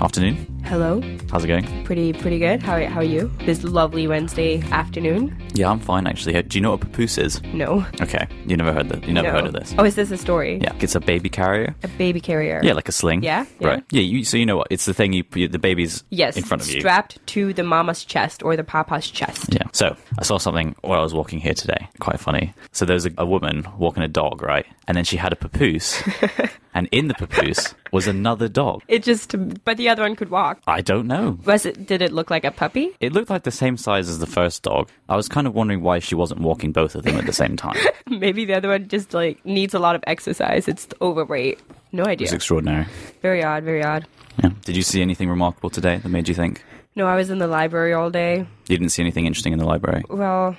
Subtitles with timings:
[0.00, 0.59] Afternoon.
[0.64, 1.00] Hello.
[1.32, 1.84] How's it going?
[1.84, 2.62] Pretty pretty good.
[2.62, 3.30] How how are you?
[3.44, 5.36] This lovely Wednesday afternoon.
[5.54, 6.40] Yeah, I'm fine actually.
[6.42, 7.42] Do you know what papoose is?
[7.52, 7.84] No.
[8.00, 9.04] Okay, you never heard that.
[9.04, 9.32] You never no.
[9.34, 9.74] heard of this.
[9.78, 10.58] Oh, is this a story?
[10.62, 11.74] Yeah, it's a baby carrier.
[11.82, 12.60] A baby carrier.
[12.62, 13.22] Yeah, like a sling.
[13.24, 13.68] Yeah, yeah.
[13.68, 13.84] Right.
[13.90, 14.02] Yeah.
[14.02, 14.68] You, so you know what?
[14.70, 16.36] It's the thing you put the baby's Yes.
[16.36, 16.80] in front of you.
[16.80, 19.52] Strapped to the mama's chest or the papa's chest.
[19.52, 19.64] Yeah.
[19.72, 21.88] So I saw something while I was walking here today.
[21.98, 22.54] Quite funny.
[22.72, 24.66] So there was a, a woman walking a dog, right?
[24.86, 26.02] And then she had a papoose,
[26.74, 28.82] and in the papoose was another dog.
[28.88, 30.62] It just but the other one could walk.
[30.66, 31.38] I don't know.
[31.44, 32.90] Was it did it look like a puppy?
[33.00, 34.88] It looked like the same size as the first dog.
[35.08, 37.56] I was kind of wondering why she wasn't walking both of them at the same
[37.56, 37.76] time.
[38.08, 40.68] Maybe the other one just like needs a lot of exercise.
[40.68, 41.60] It's overweight.
[41.92, 42.26] No idea.
[42.26, 42.86] It's extraordinary.
[43.22, 44.06] Very odd, very odd.
[44.42, 44.50] Yeah.
[44.64, 46.62] Did you see anything remarkable today that made you think?
[46.96, 48.38] No, I was in the library all day.
[48.38, 50.02] You didn't see anything interesting in the library.
[50.08, 50.56] Well,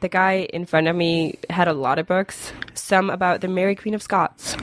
[0.00, 2.52] the guy in front of me had a lot of books.
[2.74, 4.56] Some about the Mary Queen of Scots.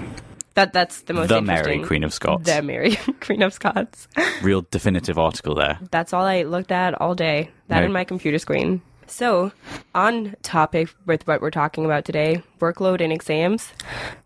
[0.56, 1.42] That that's the most the.
[1.42, 2.46] Mary Queen of Scots.
[2.46, 4.08] The Mary Queen of Scots.
[4.42, 5.78] Real definitive article there.
[5.92, 7.52] That's all I looked at all day.
[7.68, 8.82] That and my computer screen.
[9.08, 9.52] So,
[9.94, 13.72] on topic with what we're talking about today, workload and exams.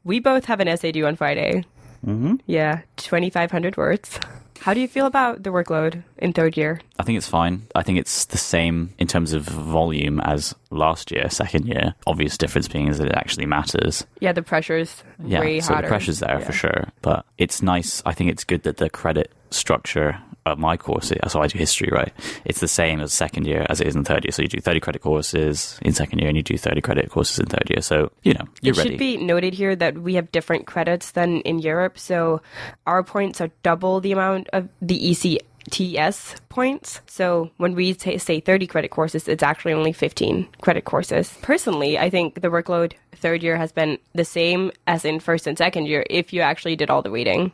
[0.03, 1.65] We both have an essay due on Friday.
[2.05, 2.35] Mm-hmm.
[2.45, 4.19] Yeah, twenty five hundred words.
[4.61, 6.81] How do you feel about the workload in third year?
[6.99, 7.63] I think it's fine.
[7.75, 11.95] I think it's the same in terms of volume as last year, second year.
[12.05, 14.05] Obvious difference being is that it actually matters.
[14.19, 15.87] Yeah, the pressure's Yeah, way so hotter.
[15.87, 16.45] the pressure's there Yeah.
[16.45, 16.87] for sure.
[17.01, 18.03] But it's nice.
[18.05, 21.89] I think it's good that the credit structure of my course, so I do history,
[21.91, 22.11] right?
[22.45, 24.31] It's the same as second year as it is in third year.
[24.31, 27.39] So you do 30 credit courses in second year and you do 30 credit courses
[27.39, 27.81] in third year.
[27.81, 28.89] So, you know, you're it ready.
[28.91, 32.41] should be noted here that we have different credits than in Europe, so
[32.87, 37.01] our points are double the amount of the ECTS points.
[37.05, 41.37] So when we ta say 30 credit courses, it's actually only 15 credit courses.
[41.41, 45.57] Personally, I think the workload third year has been the same as in first and
[45.57, 47.51] second year if you actually did all the weighting.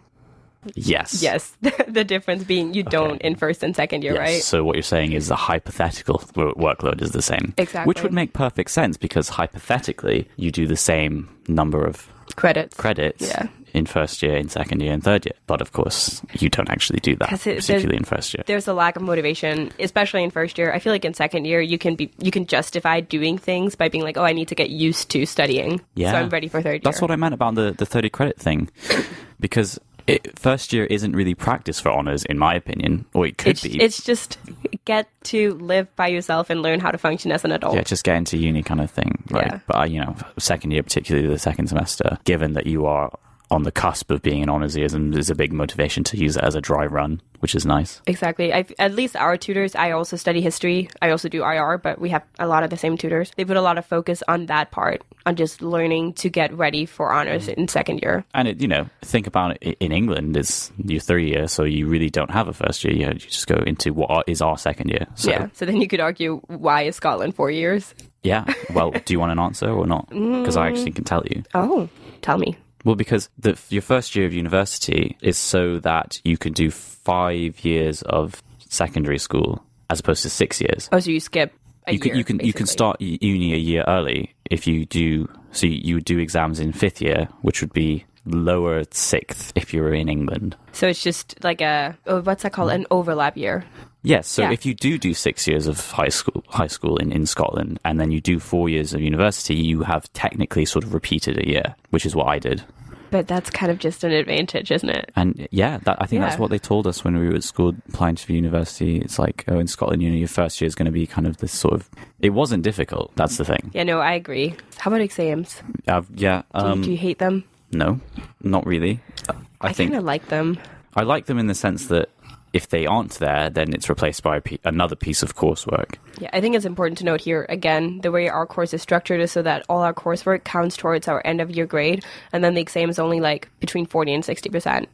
[0.76, 1.22] Yes.
[1.22, 1.56] Yes,
[1.88, 4.20] the difference being you don't in first and second year, Yes.
[4.20, 4.42] right?
[4.42, 7.54] So what you're saying is the hypothetical workload is the same.
[7.58, 7.88] Exactly.
[7.88, 12.76] Which would make perfect sense because hypothetically you do the same number of Credits.
[12.76, 13.48] credits Yeah.
[13.74, 15.34] in first year, in second year, and third year.
[15.48, 18.44] But of course, you don't actually do that, it- particularly in first year.
[18.48, 20.74] there's a lack of motivation, especially in first year.
[20.74, 23.88] I feel like in second year you can be you can justify doing things by
[23.90, 26.12] being like, oh, I need to get used to studying, Yeah.
[26.12, 26.82] so I'm ready for third year.
[26.84, 28.70] That's what I meant about the, the 30 credit thing.
[29.40, 33.52] because it, first year isn't really practice for honors, in my opinion, or it could
[33.52, 33.82] it's, be.
[33.82, 34.38] it's just
[34.86, 37.76] get to live by yourself and learn how to function as an adult.
[37.76, 39.24] yeah, just get into uni kind of thing.
[39.32, 39.48] Right.
[39.48, 39.60] Yeah.
[39.68, 43.12] But, uh, you know, second year, particularly the second semester, given that you are
[43.52, 46.36] on the cusp of being an honors year, and there's a big motivation to use
[46.38, 48.02] it as a dry run, which is nice.
[48.08, 48.54] Exactly.
[48.54, 50.90] I, at least our tutors, I also study history.
[51.02, 53.32] I also do IR, but we have a lot of the same tutors.
[53.36, 56.86] They put a lot of focus on that part, on just learning to get ready
[56.86, 57.62] for honors mm-hmm.
[57.62, 58.26] in second year.
[58.34, 59.78] And it, you know, think about it.
[59.80, 62.94] In England, it's your third year, so you really don't have a first year.
[62.94, 65.08] You, you just go into what is our second year.
[65.16, 65.48] So, yeah.
[65.54, 67.94] So then you could argue, why is Scotland four years?
[68.26, 68.44] yeah.
[68.74, 70.10] Well, do you want an answer or not?
[70.10, 70.72] Because I mm.
[70.72, 71.44] actually can tell you.
[71.54, 71.88] Oh,
[72.22, 72.58] tell me.
[72.86, 77.66] Well, because the, your first year of university is so that you can do five
[77.66, 80.88] years of secondary school as opposed to six years.
[80.92, 81.52] Oh, so you skip
[81.88, 85.28] a you can you can you can start uni a year early if you do.
[85.52, 89.74] So you, you would do exams in fifth year, which would be lower sixth if
[89.74, 90.56] you were in England.
[90.72, 92.72] So it's just like a oh, what's that called?
[92.72, 93.64] An overlap year.
[94.04, 94.28] Yes.
[94.28, 94.52] So Yeah.
[94.52, 98.00] if you do do six years of high school, high school in, in Scotland, and
[98.00, 101.76] then you do four years of university, you have technically sort of repeated a year,
[101.90, 102.64] which is what I did.
[103.12, 105.12] But that's kind of just an advantage, isn't it?
[105.16, 107.74] And yeah, that, I think that's what they told us when we were at school
[107.90, 108.98] applying to university.
[109.00, 111.26] It's like, oh, in Scotland, you know, your first year is going to be kind
[111.26, 111.90] of this sort of.
[112.20, 113.16] It wasn't difficult.
[113.16, 113.72] That's the thing.
[113.74, 114.56] Yeah, no, I agree.
[114.78, 115.62] How about exams?
[115.88, 116.42] Uh, yeah.
[116.54, 117.46] Do, you- Um, do you hate them?
[117.78, 118.00] No,
[118.42, 119.00] not really.
[119.30, 120.60] I, I, think kind of like them.
[120.96, 122.10] I like them in the sense that
[122.56, 125.96] if they aren't there, then it's replaced by a another piece of coursework.
[126.20, 129.20] Yeah, I think it's important to note here again the way our course is structured
[129.20, 132.54] is so that all our coursework counts towards our end of year grade, and then
[132.54, 134.88] the exam is only like between forty and sixty percent.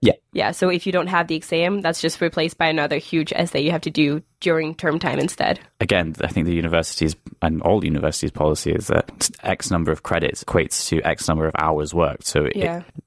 [0.00, 0.12] Yeah.
[0.32, 3.60] Yeah, so if you don't have the exam, that's just replaced by another huge essay
[3.60, 5.58] you have to do during term time instead.
[5.80, 10.44] Again, I think the universities and all universities' policy is that X number of credits
[10.44, 12.26] equates to X number of hours worked.
[12.26, 12.54] So it,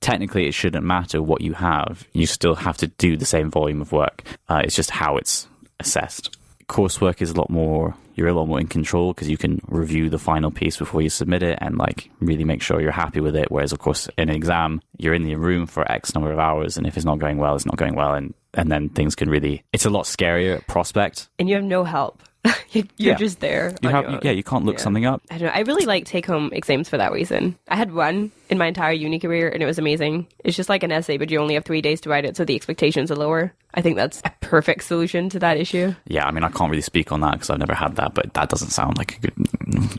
[0.01, 2.05] technically, it shouldn't matter what you have.
[2.11, 4.23] You still have to do the same volume of work.
[4.49, 5.47] Uh, it's just how it's
[5.79, 6.37] assessed.
[6.67, 7.95] Coursework is a lot more.
[8.15, 11.09] You're a lot more in control because you can review the final piece before you
[11.09, 13.51] submit it and like really make sure you're happy with it.
[13.51, 16.77] Whereas, of course, in an exam, you're in the room for X number of hours,
[16.77, 19.29] and if it's not going well, it's not going well, and and then things can
[19.29, 19.63] really.
[19.73, 21.29] It's a lot scarier prospect.
[21.39, 22.21] And you have no help.
[22.71, 23.15] You're Yeah.
[23.15, 23.75] just there.
[23.81, 24.83] You have, your yeah, you can't look Yeah.
[24.83, 25.21] something up.
[25.29, 25.53] I don't know.
[25.53, 27.57] I really like take home exams for that reason.
[27.67, 30.27] I had one in my entire uni career and it was amazing.
[30.43, 32.45] It's just like an essay, but you only have three days to write it, so
[32.45, 33.53] the expectations are lower.
[33.73, 35.93] I think that's a perfect solution to that issue.
[36.07, 38.33] Yeah, I mean, I can't really speak on that because I've never had that, but
[38.33, 39.33] that doesn't sound like a good.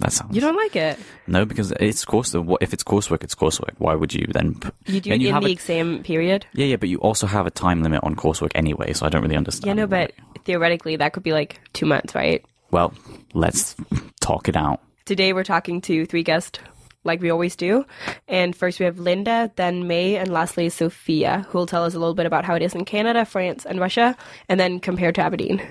[0.00, 0.98] That sounds You don't like it?
[1.26, 2.34] no, because it's course.
[2.60, 3.22] If it's coursework?
[3.24, 3.74] It's coursework.
[3.78, 4.56] Why would you then?
[4.86, 6.44] You do it in have the a- exam period?
[6.54, 9.22] yeah, yeah, but you also have a time limit on coursework anyway, so I don't
[9.22, 9.66] really understand.
[9.68, 10.12] Yeah, no, but
[10.44, 12.44] theoretically that could be like two months, right?
[12.72, 12.92] well,
[13.34, 13.76] let's
[14.20, 14.80] talk it out.
[15.04, 16.58] Today we're talking to three guests
[17.04, 17.84] like we always do.
[18.28, 21.98] And first we have Linda, then May, and lastly Sophia, who will tell us a
[21.98, 24.16] little bit about how it is in Canada, France, and Russia,
[24.48, 25.66] and then compared to Aberdeen.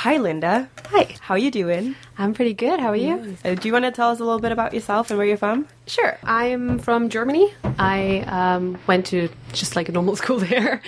[0.00, 0.66] Hi, Linda.
[0.86, 1.94] Hi, How you doing?
[2.16, 2.80] I'm pretty good.
[2.80, 3.36] How are you?
[3.44, 5.36] Uh, do you want to tell us a little bit about yourself and where you're
[5.36, 5.68] from?
[5.86, 6.16] Sure.
[6.24, 7.52] I'm from Germany.
[7.78, 10.80] I um, went to just like a normal school there,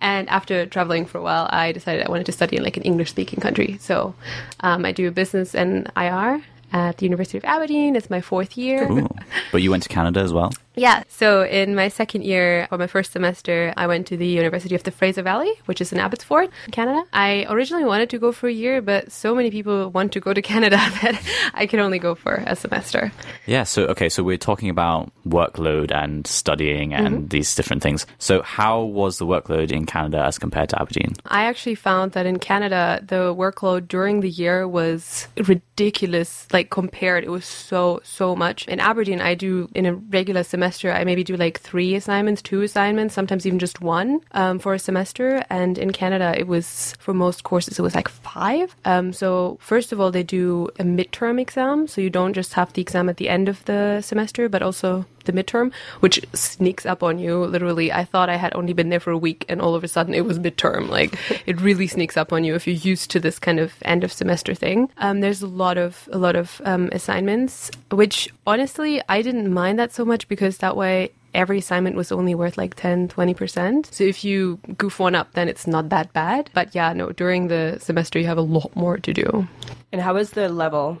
[0.00, 2.84] and after traveling for a while, I decided I wanted to study in like an
[2.84, 3.76] English-speaking country.
[3.80, 4.14] So
[4.60, 6.40] um, I do business and IR
[6.72, 7.96] at the University of Aberdeen.
[7.96, 8.88] It's my fourth year.
[8.88, 9.08] Ooh.
[9.50, 10.52] but you went to Canada as well.
[10.76, 11.02] Yeah.
[11.08, 14.82] So in my second year, for my first semester, I went to the University of
[14.84, 17.02] the Fraser Valley, which is in Abbotsford, Canada.
[17.12, 20.32] I originally wanted to go for a year, but so many people want to go
[20.32, 21.20] to Canada that
[21.54, 23.12] I could only go for a semester.
[23.46, 23.64] Yeah.
[23.64, 24.08] So okay.
[24.08, 27.28] So we're talking about workload and studying and Mm-hmm.
[27.28, 28.06] these different things.
[28.18, 31.14] So how was the workload in Canada as compared to Aberdeen?
[31.26, 36.46] I actually found that in Canada, the workload during the year was ridiculous.
[36.52, 38.66] Like compared, it was so, so much.
[38.68, 42.62] In Aberdeen, I do in a regular semester, I maybe do like three assignments, two
[42.62, 45.44] assignments, sometimes even just one um, for a semester.
[45.50, 48.74] And in Canada, it was for most courses, it was like five.
[48.84, 51.86] Um, so first of all, they do a midterm exam.
[51.86, 55.06] So you don't just have the exam at the end of the semester, but also
[55.30, 57.44] the midterm, which sneaks up on you.
[57.44, 59.88] Literally, I thought I had only been there for a week, and all of a
[59.88, 60.88] sudden it was midterm.
[60.88, 61.14] Like
[61.46, 64.12] it really sneaks up on you if you're used to this kind of end of
[64.12, 64.90] semester thing.
[64.98, 69.78] Um, there's a lot of a lot of um, assignments, which honestly I didn't mind
[69.78, 74.02] that so much because that way every assignment was only worth like 10 20% so
[74.02, 77.78] if you goof one up then it's not that bad but yeah no during the
[77.80, 79.46] semester you have a lot more to do
[79.92, 80.98] And how is the level?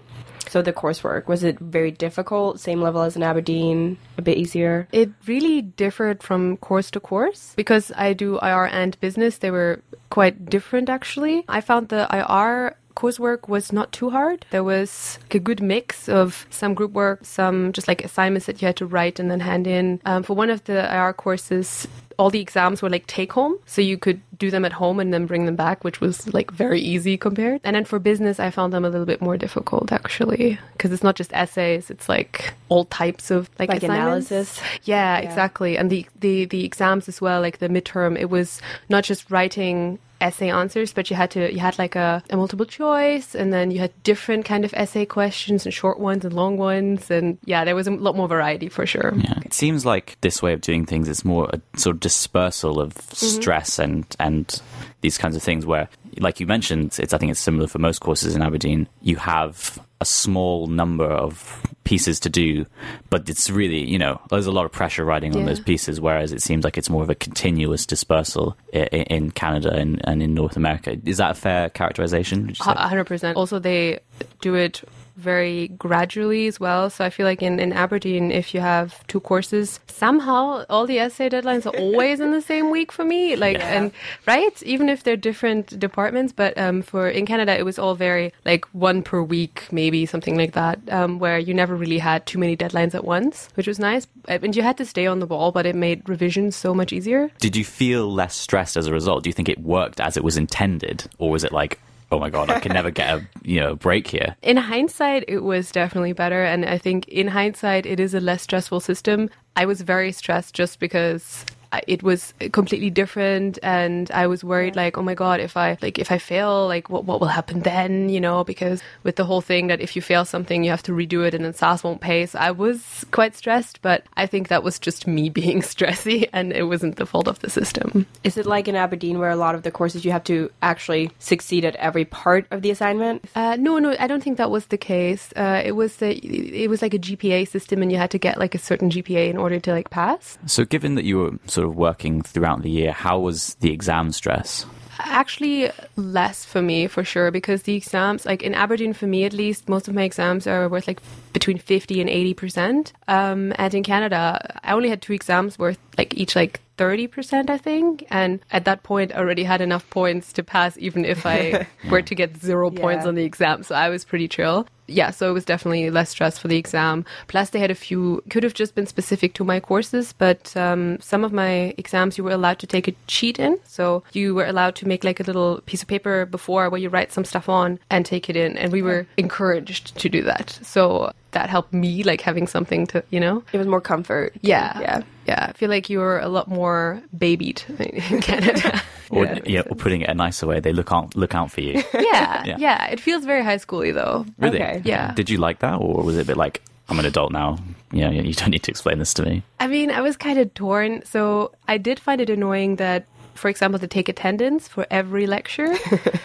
[0.50, 2.58] So the coursework was it very difficult?
[2.58, 3.96] Same level as in Aberdeen?
[4.18, 4.88] A bit easier?
[4.90, 9.38] It really differed from course to course because I do IR and business.
[9.38, 9.80] They were
[10.10, 11.44] quite different actually.
[11.48, 14.44] I found the IR coursework was not too hard.
[14.50, 18.66] There was a good mix of some group work, some just like assignments that you
[18.66, 20.00] had to write and then hand in.
[20.04, 21.86] Um, for one of the IR courses,
[22.20, 25.12] all the exams were like take home, so you could do them at home and
[25.12, 27.60] then bring them back, which was like very easy compared.
[27.64, 31.02] And then for business, I found them a little bit more difficult actually, because it's
[31.02, 34.60] not just essays; it's like all types of like, Like analysis?
[34.84, 35.26] Yeah, Yeah.
[35.28, 35.78] exactly.
[35.78, 39.98] And the, the the exams as well, like the midterm, it was not just writing
[40.22, 43.70] essay answers, but you had to you had like a, a multiple choice, and then
[43.70, 47.64] you had different kind of essay questions and short ones and long ones, and yeah,
[47.64, 49.14] there was a lot more variety for sure.
[49.16, 49.38] Yeah.
[49.44, 52.94] It seems like this way of doing things is more a sort of dispersal of
[52.94, 53.40] mm-hmm.
[53.40, 54.60] stress and and
[55.00, 58.00] these kinds of things where like you mentioned, it's I think it's similar for most
[58.00, 58.88] courses in Aberdeen.
[59.02, 62.66] You have a small number of pieces to do,
[63.10, 65.46] but it's really, you know, there's a lot of pressure riding on Yeah.
[65.46, 69.72] those pieces, whereas it seems like it's more of a continuous dispersal in, in Canada
[69.72, 70.96] and, and in North America.
[71.04, 72.46] Is that a fair characterization?
[72.46, 72.72] would you say?
[72.72, 73.36] A hundred percent.
[73.36, 74.00] Also, they
[74.40, 74.82] do it
[75.20, 76.90] very gradually as well.
[76.90, 80.98] So I feel like in, in Aberdeen, if you have two courses, somehow all the
[80.98, 83.36] essay deadlines are always in the same week for me.
[83.36, 83.68] Like, Yeah.
[83.76, 83.92] and
[84.26, 88.32] right, even if they're different departments, but um, for in Canada, it was all very
[88.44, 92.38] like one per week, maybe something like that, um, where you never really had too
[92.38, 94.06] many deadlines at once, which was nice.
[94.26, 97.30] And you had to stay on the ball, but it made revisions so much easier.
[97.38, 99.22] Did you feel less stressed as a result?
[99.24, 101.78] Do you think it worked as it was intended, or was it like,
[102.10, 104.36] oh my god, I can never get a you know break here?
[104.42, 106.44] In hindsight, it was definitely better.
[106.44, 109.30] And I think in hindsight, it is a less stressful system.
[109.56, 111.44] I was very stressed just because
[111.86, 115.98] it was completely different and i was worried like oh my god if i like
[115.98, 119.40] if i fail like what, what will happen then you know because with the whole
[119.40, 122.00] thing that if you fail something you have to redo it and then SAAS won't
[122.00, 126.28] pay so i was quite stressed but i think that was just me being stressy
[126.32, 129.36] and it wasn't the fault of the system Is it like in Aberdeen where a
[129.36, 133.24] lot of the courses you have to actually succeed at every part of the assignment?
[133.34, 135.32] Uh, no, no, I don't think that was the case.
[135.36, 138.38] Uh, it was the, it was like a GPA system, and you had to get
[138.38, 140.38] like a certain GPA in order to like pass.
[140.46, 144.12] So, given that you were sort of working throughout the year, how was the exam
[144.12, 144.66] stress?
[144.98, 149.32] Actually, less for me for sure because the exams, like in Aberdeen, for me at
[149.32, 151.00] least, most of my exams are worth like
[151.32, 152.92] between 50 and 80%.
[153.08, 157.58] Um, and in Canada, I only had two exams worth like each like 30%, I
[157.58, 158.04] think.
[158.10, 162.02] And at that point, I already had enough points to pass, even if I were
[162.02, 163.62] to get zero points on the exam.
[163.62, 164.66] So I was pretty chill.
[164.90, 167.04] Yeah, so it was definitely less stress for the exam.
[167.28, 170.98] Plus, they had a few, could have just been specific to my courses, but um,
[171.00, 173.58] some of my exams you were allowed to take a cheat in.
[173.64, 176.88] So you were allowed to make like a little piece of paper before where you
[176.88, 178.56] write some stuff on and take it in.
[178.58, 180.58] And we were encouraged to do that.
[180.62, 183.42] So that helped me, like having something to, you know?
[183.52, 184.34] It was more comfort.
[184.42, 184.78] Yeah.
[184.80, 185.02] Yeah.
[185.26, 185.46] Yeah.
[185.50, 188.82] I feel like you were a lot more babied in Canada.
[189.12, 189.38] Or yeah.
[189.44, 189.62] yeah.
[189.68, 191.82] or putting it a nicer way, they look out look out for you.
[191.94, 192.44] yeah.
[192.44, 192.56] Yeah.
[192.58, 192.86] Yeah.
[192.90, 194.24] It feels very high schooly though.
[194.38, 194.62] Really?
[194.62, 194.82] Okay.
[194.84, 195.12] Yeah.
[195.14, 197.58] Did you like that, or was it a bit like I'm an adult now?
[197.90, 199.42] Yeah, you don't need to explain this to me.
[199.58, 201.02] I mean, I was kind of torn.
[201.04, 205.74] So I did find it annoying that, for example, to take attendance for every lecture.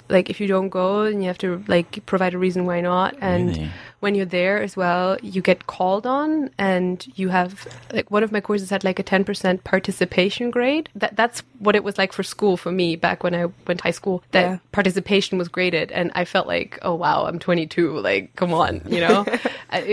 [0.09, 3.15] like if you don't go, and you have to like provide a reason why not.
[3.19, 3.69] And Really?
[4.05, 8.31] When you're there as well, you get called on, and you have like one of
[8.31, 10.89] my courses had like a 10% participation grade.
[10.93, 13.83] That that's what it was like for school for me back when I went to
[13.83, 14.21] high school.
[14.31, 14.57] That Yeah.
[14.71, 17.97] participation was graded, and I felt like, oh wow, I'm 22.
[17.99, 19.25] Like, come on, you know.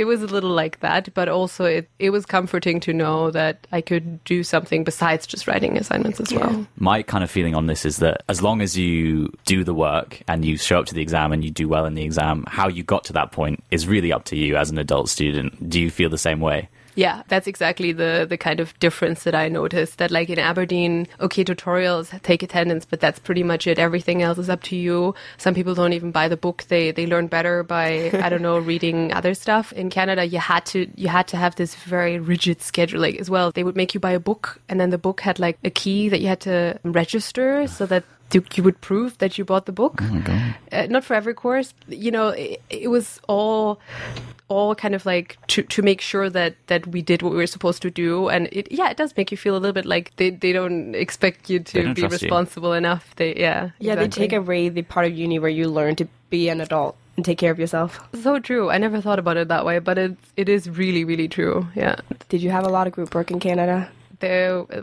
[0.03, 3.67] It was a little like that, but also it it was comforting to know that
[3.73, 6.67] I could do something besides just writing assignments as well.
[6.77, 10.23] My kind of feeling on this is that as long as you do the work
[10.29, 12.69] and you show up to the exam and you do well in the exam, how
[12.69, 15.69] you got to that point is really up to you as an adult student.
[15.69, 16.71] Do you feel the same way?
[16.95, 19.99] Yeah, that's exactly the the kind of difference that I noticed.
[19.99, 23.79] That like in Aberdeen, okay, tutorials take attendance, but that's pretty much it.
[23.79, 25.15] Everything else is up to you.
[25.39, 28.59] Some people don't even buy the book; they they learn better by I don't know
[28.73, 29.73] reading other stuff.
[29.73, 33.31] In Canada, you had to you had to have this very rigid schedule like, as
[33.31, 33.53] well.
[33.53, 36.11] They would make you buy a book, and then the book had like a key
[36.11, 38.05] that you had to register so that
[38.35, 40.03] you you would prove that you bought the book.
[40.73, 42.29] Uh, not for every course, you know.
[42.29, 43.79] It, it was all
[44.49, 47.47] all kind of like to to make sure that that we did what we were
[47.47, 50.15] supposed to do and it yeah it does make you feel a little bit like
[50.17, 52.27] they they don't expect you to be trust you.
[52.27, 55.97] responsible enough they yeah Yeah, they take away the part of uni where you learn
[55.97, 57.99] to be an adult and take care of yourself.
[58.23, 61.29] so true i never thought about it that way but it it is really really
[61.29, 61.97] true yeah
[62.29, 63.89] Did you have a lot of group work in Canada?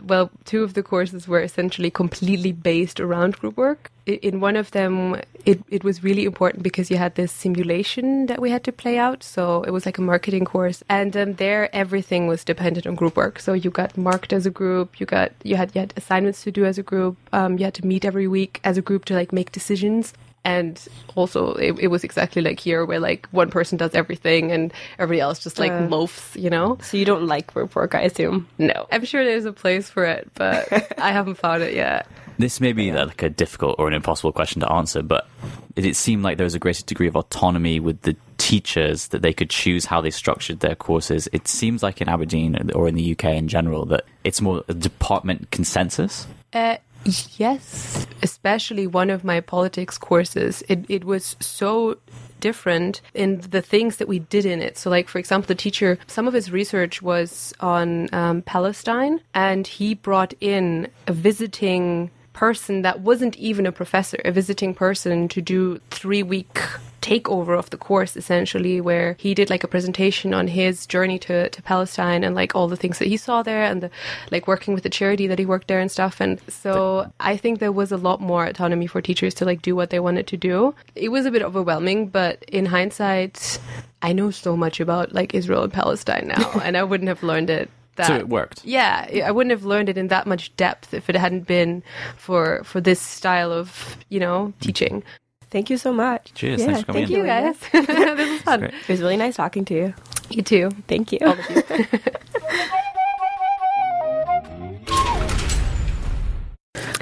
[0.02, 3.90] Well two of the courses were essentially completely based around group work.
[4.06, 8.40] In one of them it, it was really important because you had this simulation that
[8.40, 9.22] we had to play out.
[9.22, 10.82] So it was like a marketing course.
[10.88, 13.38] And um, there everything was dependent on group work.
[13.38, 15.00] So you got marked as a group.
[15.00, 17.16] You got you had you had assignments to do as a group.
[17.32, 20.12] Um, you had to meet every week as a group to like make decisions
[20.44, 24.72] and also it, it was exactly like here where like one person does everything and
[24.98, 25.86] everybody else just like Uh.
[25.88, 28.48] loafs you know So you don't like group work, I assume.
[28.58, 28.86] no.
[28.90, 30.68] I'm sure there's a place for it, but
[30.98, 32.06] I haven't found it yet.
[32.38, 35.28] This may be like a difficult or an impossible question to answer, but
[35.74, 39.20] did it seem like there was a greater degree of autonomy with the teachers that
[39.20, 41.28] they could choose how they structured their courses?
[41.34, 44.74] It seems like in Aberdeen or in the UK in general that it's more a
[44.74, 46.26] department consensus.
[46.54, 50.62] Uh, yes, especially one of my politics courses.
[50.68, 51.98] It it was so
[52.40, 54.78] different in the things that we did in it.
[54.78, 59.66] So, like for example, the teacher, some of his research was on um, Palestine, and
[59.66, 65.42] he brought in a visiting person that wasn't even a professor, a visiting person to
[65.42, 66.58] do three week
[67.00, 71.48] takeover of the course essentially where he did like a presentation on his journey to,
[71.50, 73.90] to Palestine and like all the things that he saw there and the
[74.30, 77.58] like working with the charity that he worked there and stuff and so I think
[77.58, 80.36] there was a lot more autonomy for teachers to like do what they wanted to
[80.36, 80.74] do.
[80.94, 83.58] It was a bit overwhelming but in hindsight
[84.02, 87.50] I know so much about like Israel and Palestine now and I wouldn't have learned
[87.50, 88.64] it that So it worked.
[88.64, 91.82] yeah, I wouldn't have learned it in that much depth if it hadn't been
[92.16, 95.02] for for this style of you know teaching.
[95.50, 96.32] Thank you so much.
[96.34, 97.20] Cheers, Yeah, thanks for coming thank in.
[97.20, 98.60] you, guys, this is fun.
[98.60, 98.74] Great.
[98.74, 99.94] It was really nice talking to you.
[100.30, 100.70] You too.
[100.86, 101.18] Thank you.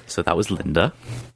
[0.07, 0.93] So that was Linda,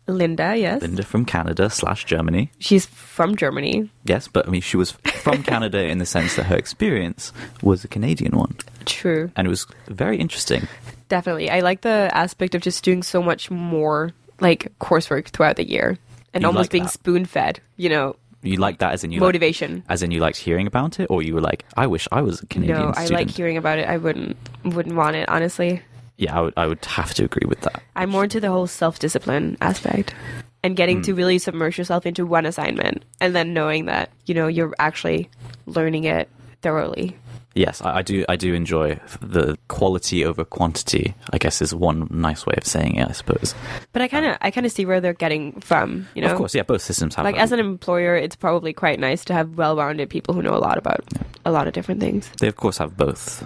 [0.09, 0.81] Linda, yes.
[0.83, 2.50] Linda from Canada slash Germany.
[2.59, 3.90] She's from Germany.
[4.04, 7.85] Yes, but I mean she was from Canada in the sense that her experience was
[7.85, 9.31] a Canadian one, True.
[9.37, 10.66] and it was very interesting.
[11.09, 11.50] Definitely.
[11.50, 15.99] I like the aspect of just doing so much more like coursework throughout the year
[16.34, 19.28] and You almost being spoon fed, you know, You like that as in you like-
[19.28, 19.84] motivation.
[19.88, 22.42] as in you liked hearing about it, or you were like, I wish I was
[22.42, 23.88] a Canadian no, I like hearing about it.
[23.88, 25.82] I wouldn't wouldn't want it, honestly.
[26.18, 27.82] yeah, I would, I would have to agree with that.
[27.96, 30.14] I'm more into the whole self discipline aspect
[30.64, 31.02] and getting Hmm.
[31.02, 35.28] to really submerge yourself into one assignment and then knowing that, you know, you're actually
[35.66, 36.28] learning it
[36.62, 37.16] thoroughly.
[37.54, 38.25] Yes, I, I do.
[38.28, 41.14] I do enjoy the quality over quantity.
[41.32, 43.09] I guess is one nice way of saying it.
[43.09, 43.54] I suppose.
[43.92, 46.09] But I kind of I kind of see where they're getting from.
[46.14, 46.62] You know, Of course, yeah.
[46.62, 50.35] Both systems have like as an employer, it's probably quite nice to have well-rounded people
[50.35, 51.04] who know a lot about
[51.44, 52.30] a lot of different things.
[52.38, 53.44] they of course have both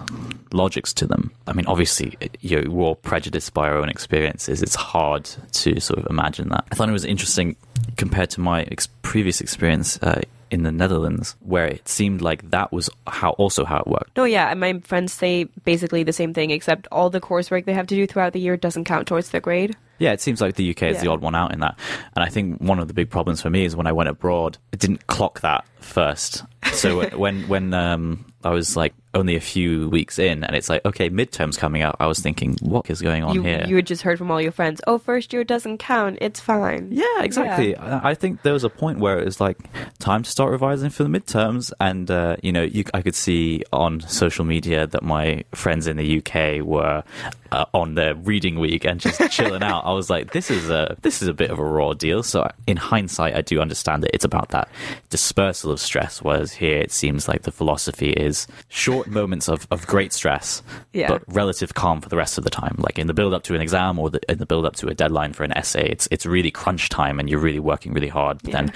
[0.53, 1.31] logics to them.
[1.47, 4.61] I mean, obviously, you know, we're all prejudiced by our own experiences.
[4.61, 6.65] It's hard to sort of imagine that.
[6.71, 7.55] I thought it was interesting
[7.97, 12.71] compared to my ex- previous experience uh, in the Netherlands, where it seemed like that
[12.71, 14.15] was how also how it worked.
[14.17, 17.73] No, yeah, and my friends say basically the same thing, except all the coursework they
[17.73, 19.75] have to do throughout the year doesn't count towards their grade.
[19.99, 21.77] Yeah, it seems like the UK is the odd one out in that.
[22.15, 24.57] And I think one of the big problems for me is when I went abroad,
[24.71, 26.43] it didn't clock that first.
[26.73, 30.85] So when when um, I was like only a few weeks in, and it's like
[30.85, 31.97] okay, midterms coming up.
[31.99, 33.65] I was thinking, what is going on You here?
[33.67, 36.89] you had just heard from all your friends, oh, first year doesn't count, it's fine.
[36.91, 37.75] Yeah, exactly.
[37.75, 39.57] I I think there was a point where it was like
[39.99, 43.63] time to start revising for the midterms, and uh, you know, you, I could see
[43.73, 47.03] on social media that my friends in the UK were
[47.51, 49.85] uh, on their reading week and just chilling out.
[49.85, 52.23] I was like, this is a this is a bit of a raw deal.
[52.23, 54.69] So in hindsight, I do understand that it's about that
[55.09, 59.85] dispersal of stress, whereas here it seems like the philosophy is short moments of, of
[59.87, 60.61] great stress,
[60.93, 61.07] Yeah.
[61.07, 62.75] but relative calm for the rest of the time.
[62.77, 64.87] Like in the build up to an exam or the, in the build up to
[64.87, 68.07] a deadline for an essay, it's it's really crunch time and you're really working really
[68.07, 68.41] hard.
[68.43, 68.73] But then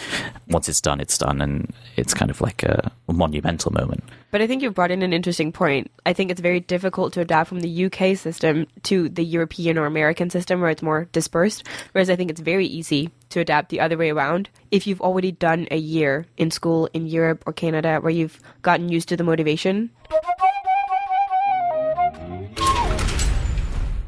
[0.47, 4.03] once it's done, it's done, and it's kind of like a monumental moment.
[4.31, 5.91] But I think you've brought in an interesting point.
[6.05, 9.85] I think it's very difficult to adapt from the UK system to the European or
[9.85, 11.67] American system where it's more dispersed.
[11.91, 14.49] Whereas I think it's very easy to adapt the other way around.
[14.71, 18.89] If you've already done a year in school in Europe or Canada where you've gotten
[18.89, 19.89] used to the motivation.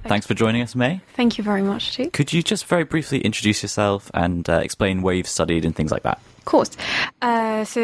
[0.05, 1.01] Thanks for joining us, May.
[1.15, 2.09] Thank you very much, too.
[2.09, 5.91] Could you just very briefly introduce yourself and uh, explain where you've studied and things
[5.91, 6.19] like that?
[6.43, 6.71] Of course.
[7.21, 7.79] Uh, so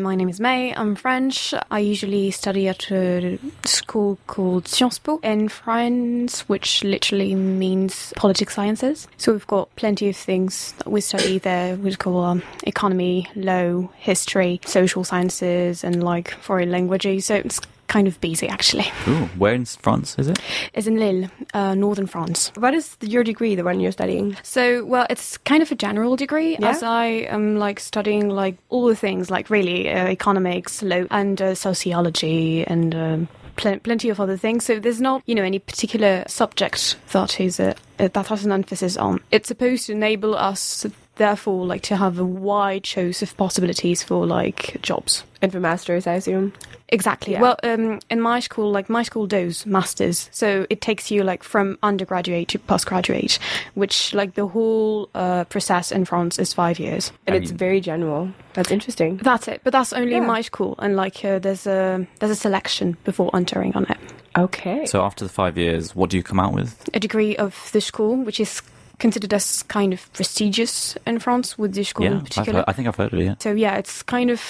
[0.00, 0.74] my name is May.
[0.74, 1.54] I'm French.
[1.70, 8.56] I usually study at a school called Sciences Po in France, which literally means politics
[8.56, 9.06] sciences.
[9.16, 11.76] So we've got plenty of things that we study there.
[11.76, 17.26] We call um, economy, law, history, social sciences, and like foreign languages.
[17.26, 18.86] So it's kind of busy actually.
[19.08, 20.38] Ooh, where in France is it?
[20.72, 22.50] It's in Lille, uh, northern France.
[22.56, 24.36] What is your degree, the one you're studying?
[24.42, 26.70] So, well, it's kind of a general degree Yeah?
[26.70, 31.40] as I am like studying like all the things, like really uh, economics, law, and
[31.40, 34.64] uh, sociology, and um, pl- plenty of other things.
[34.64, 38.52] So there's not, you know, any particular subject that is a, uh, that has an
[38.52, 39.20] emphasis on.
[39.30, 44.26] It's supposed to enable us, therefore, like to have a wide choice of possibilities for
[44.26, 45.24] like jobs.
[45.44, 46.54] And for masters, I assume.
[46.88, 47.34] Exactly.
[47.34, 47.42] Yeah.
[47.42, 51.42] Well, um, in my school, like my school does masters, so it takes you like
[51.42, 53.38] from undergraduate to postgraduate,
[53.74, 57.12] which like the whole uh, process in France is five years.
[57.26, 58.30] And I it's mean- very general.
[58.54, 59.18] That's interesting.
[59.18, 59.60] That's it.
[59.64, 60.20] But that's only Yeah.
[60.20, 63.98] my school, and like uh, there's a there's a selection before entering on it.
[64.38, 64.86] Okay.
[64.86, 66.88] So after the five years, what do you come out with?
[66.94, 68.62] A degree of the school, which is
[69.04, 72.58] considered as kind of prestigious in France, with the school yeah, in particular.
[72.60, 73.24] heard, I think I've heard of it.
[73.24, 73.34] Yeah.
[73.38, 74.40] so yeah, it's kind of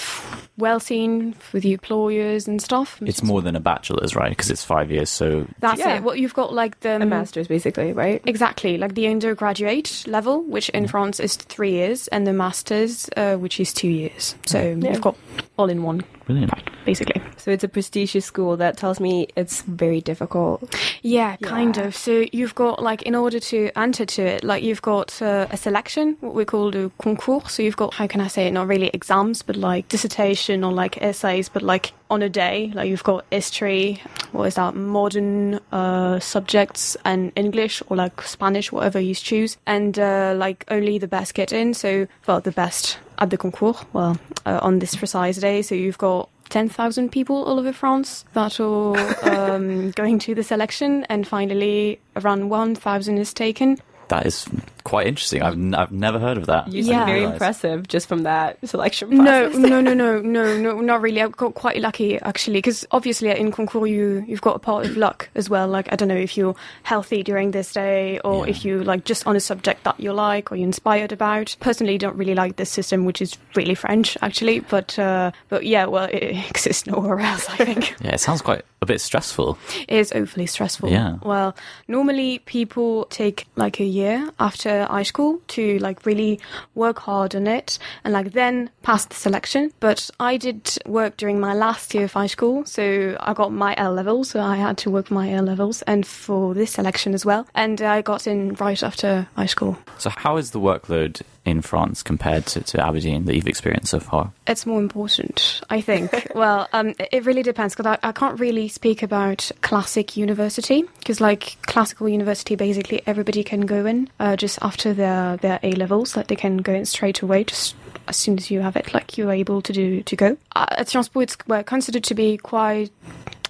[0.57, 3.01] well seen with the employers and stuff.
[3.01, 4.31] which It's more than a bachelor's, right?
[4.31, 5.11] Because it's five years.
[5.11, 5.97] So That's Yeah.
[5.97, 6.03] it.
[6.05, 8.23] Well, you've got like the a master's, basically, right?
[8.27, 13.35] Exactly, like the undergraduate level, which in France is three years, and the master's, uh,
[13.37, 14.37] which is two years.
[14.47, 14.93] So Yeah.
[14.93, 15.17] you've got
[15.59, 16.53] all in one, brilliant.
[16.85, 17.21] basically.
[17.37, 18.57] So it's a prestigious school.
[18.57, 20.75] That tells me it's very difficult.
[21.03, 21.85] Yeah, kind Yeah.
[21.85, 21.97] of.
[21.97, 25.57] So you've got like in order to enter to it, like you've got uh, a
[25.57, 27.53] selection, what we call the concours.
[27.53, 28.53] So you've got how can I say it?
[28.53, 32.71] Not really exams, but like dissertation or like essays, but like on a day.
[32.75, 34.01] Like you've got history,
[34.33, 34.75] what is that?
[34.75, 40.99] Modern uh, subjects and English or like Spanish, whatever you choose, and uh, like only
[40.99, 41.75] the best get in.
[41.75, 43.77] So well, the best at the concours.
[43.93, 48.61] Well, uh, on this precise day, so you've got 10,000 people all over France that
[48.61, 48.97] are
[49.29, 53.79] um, going to the selection, and finally, around 1,000 is taken.
[54.09, 54.47] That is
[54.85, 55.43] quite interesting.
[55.43, 56.71] I've, n- I've never heard of that.
[56.73, 56.99] You Yeah.
[56.99, 57.33] seem very Realised.
[57.35, 59.57] impressive just from that selection No, process.
[59.59, 61.23] no, no, no, no, no, not really.
[61.23, 64.97] I got quite lucky actually, because obviously in concours you you've got a part of
[64.97, 65.67] luck as well.
[65.69, 68.51] Like I don't know if you're healthy during this day, or Yeah.
[68.51, 71.57] if you like just on a subject that you like or you're inspired about.
[71.61, 74.61] Personally, don't really like this system, which is really French actually.
[74.61, 77.49] But uh, but yeah, well, it exists nowhere else.
[77.49, 77.95] I think.
[78.05, 79.57] Yeah, it sounds quite a bit stressful.
[79.89, 80.91] It is overly stressful.
[80.91, 81.17] Yeah.
[81.23, 81.57] Well,
[81.89, 86.41] normally people take like a year after after high school to like really
[86.75, 89.73] work hard on it and like then pass the selection.
[89.81, 93.75] But I did work during my last year of high school, so I got my
[93.77, 97.25] L levels, so I had to work my L levels and for this selection as
[97.25, 97.47] well.
[97.55, 99.77] And I got in right after high school.
[99.99, 104.01] So, how is the workload in France compared to, to Aberdeen that you've experienced so
[104.01, 104.33] far?
[104.47, 106.29] It's more important, I think.
[106.35, 111.21] well, um, it really depends because I, I can't really speak about classic university because,
[111.21, 116.17] like, classical university, basically everybody can go in uh, just after their their A levels,
[116.17, 117.75] like they can go in straight away, just
[118.09, 120.37] as soon as you have it, like you're able to do to go.
[120.55, 122.91] Uh, at Sciences Po, it's we're considered to be quite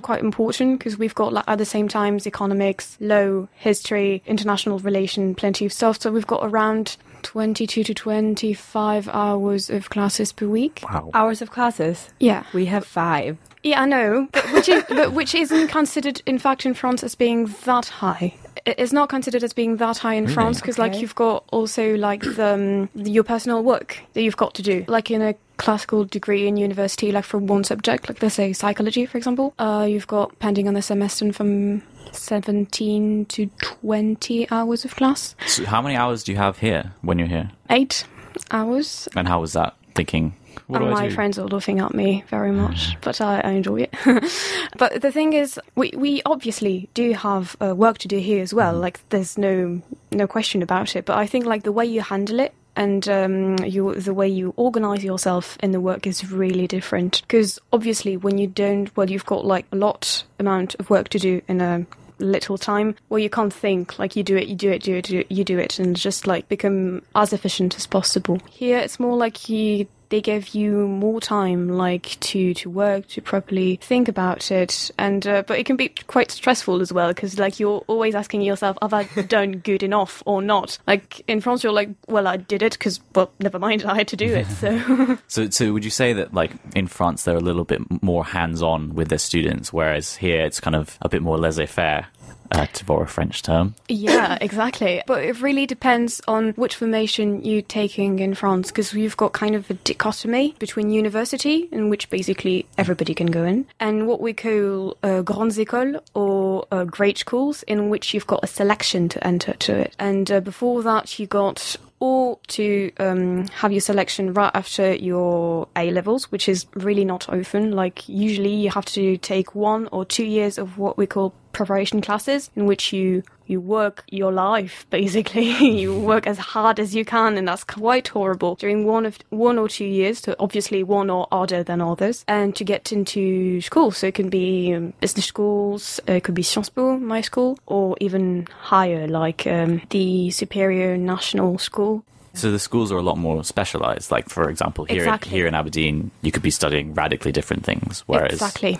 [0.02, 5.34] quite important because we've got like at the same times economics, law, history, international relation,
[5.34, 6.00] plenty of stuff.
[6.00, 10.82] So we've got around 22 to 25 hours of classes per week.
[10.84, 11.10] Wow.
[11.14, 12.08] Hours of classes.
[12.20, 12.44] Yeah.
[12.52, 13.38] We have five.
[13.64, 17.14] Yeah, I know, but which is but which isn't considered in fact in France as
[17.14, 18.34] being that high.
[18.66, 22.22] It's not considered as being that high in France because like you've got also like
[22.22, 24.84] the, um, your personal work that you've got to do.
[24.86, 29.06] Like in a classical degree in university, like for one subject, like let's say psychology,
[29.06, 34.96] for example, uh, you've got depending on the semester from 17 to 20 hours of
[34.96, 35.34] class.
[35.46, 37.50] So, how many hours do you have here when you're here?
[37.70, 38.06] Eight
[38.50, 39.08] hours.
[39.16, 40.34] And how was that thinking?
[40.66, 41.14] What and my do?
[41.14, 43.94] friends are laughing at me very much, but I, I enjoy it.
[44.78, 48.54] but the thing is, we, we obviously do have uh, work to do here as
[48.54, 48.72] well.
[48.74, 51.04] Like, there's no no question about it.
[51.04, 54.52] But I think like the way you handle it and um, you the way you
[54.56, 57.22] organize yourself in the work is really different.
[57.22, 61.18] Because obviously, when you don't, well, you've got like a lot amount of work to
[61.18, 61.86] do in a
[62.18, 65.04] little time well you can't think like you do it you do it do it
[65.04, 69.00] do it, you do it and just like become as efficient as possible here it's
[69.00, 74.06] more like you they give you more time like to to work to properly think
[74.06, 74.92] about it.
[74.96, 78.42] And uh, but it can be quite stressful as well because like you're always asking
[78.42, 80.78] yourself have i done good enough or not?
[80.86, 84.08] Like in france you're like well i did it because well never mind i had
[84.08, 84.46] to do it.
[84.46, 88.24] So So, so would you say that, like in France, they're a little bit more
[88.24, 92.06] hands-on with their students, whereas here it's kind of a bit more laissez-faire,
[92.54, 93.74] uh, to borrow a French term?
[93.88, 95.02] Yeah, exactly.
[95.06, 99.54] But it really depends on which formation you're taking in France, because we've got kind
[99.54, 104.32] of a dichotomy between university, in which basically everybody can go in, and what we
[104.32, 109.26] call uh, grandes écoles or uh, great schools, in which you've got a selection to
[109.26, 109.94] enter to it.
[109.98, 115.68] And uh, before that, you got or to um, have your selection right after your
[115.76, 117.72] A levels, which is really not often.
[117.72, 122.00] Like usually, you have to take one or two years of what we call preparation
[122.00, 125.50] classes, in which you you work your life basically.
[125.80, 129.58] you work as hard as you can, and that's quite horrible during one of one
[129.58, 130.20] or two years.
[130.20, 133.90] So obviously, one or harder than others, and to get into school.
[133.90, 137.58] So it can be um, business schools, uh, it could be Sciences Po, my school,
[137.66, 142.04] or even higher, like um, the Superior National School.
[142.34, 144.10] So the schools are a lot more specialized.
[144.10, 145.30] Like, for example, here Exactly.
[145.30, 148.78] here in Aberdeen, you could be studying radically different things, whereas Exactly.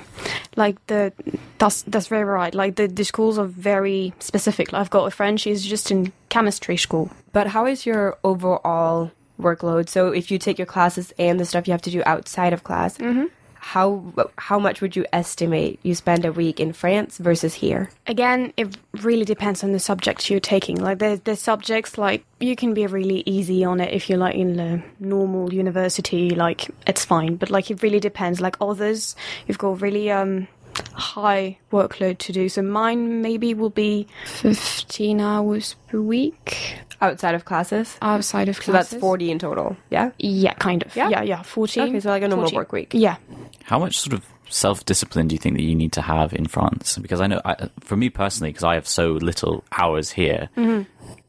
[0.57, 1.13] Like the
[1.59, 2.55] that's that's very right.
[2.55, 4.73] Like the, the schools are very specific.
[4.73, 7.11] Like I've got a friend, she's just in chemistry school.
[7.33, 9.89] But how is your overall workload?
[9.89, 12.65] So if you take your classes and the stuff you have to do outside of
[12.65, 13.27] class, mm-hmm.
[13.65, 14.05] How
[14.37, 17.89] how much would you estimate you spend a week in France versus here?
[18.07, 20.77] Again, it really depends on the subject you're taking.
[20.77, 24.35] Like there's there's subjects like you can be really easy on it if you're like
[24.35, 27.37] in a normal university, like it's fine.
[27.37, 28.39] But like it really depends.
[28.39, 30.47] Like others, you've got really um
[30.95, 32.49] high workload to do.
[32.49, 37.99] So mine maybe will be fifteen hours per week Outside of classes?
[38.01, 38.91] outside of So classes.
[38.93, 39.77] that's 40 in total.
[39.91, 40.11] Yeah?
[40.19, 40.97] Yeah, kind of.
[40.97, 41.11] Yeah?
[41.11, 41.81] Yeah, yeah, 40.
[41.83, 42.57] Okay, so like a normal 40.
[42.57, 42.91] work week.
[42.95, 43.17] Yeah.
[43.65, 46.47] how much sort of self discipline do you think that you need to have in
[46.47, 46.97] France?
[46.97, 50.49] Because I know, I, for me personally, because I have so little hours here,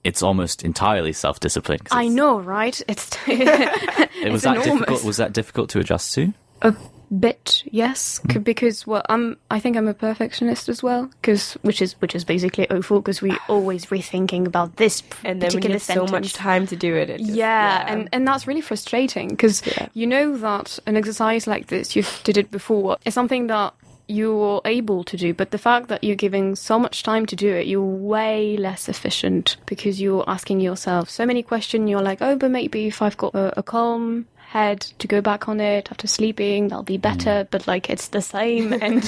[0.06, 1.80] it's almost entirely self discipline.
[1.80, 1.98] Mm-hmm.
[1.98, 2.80] I know, right?
[2.88, 4.66] It's It was it's that enormous.
[4.66, 5.04] difficult.
[5.04, 6.34] Was that difficult to adjust to?
[6.62, 6.74] a
[7.20, 8.32] bit, yes, hmm.
[8.32, 12.16] c- because well, I'm I think I'm a perfectionist as well, because which is which
[12.16, 16.06] is basically awful because we always rethinking about this And then you particular have so
[16.08, 19.88] much time to do it, it just- yeah, and and that's really frustrating because Yeah.
[19.94, 23.74] you know that an exercise like this you've did it before is something that
[24.08, 27.52] you're able to do, but the fact that you're giving so much time to do
[27.52, 31.90] it, you're way less efficient because you're asking yourself so many questions.
[31.90, 35.50] You're like, oh, but maybe if I've got a, a calm head to go back
[35.50, 37.44] on it after sleeping, that'll be better.
[37.44, 37.48] Mm.
[37.52, 39.04] But like, it's the same, and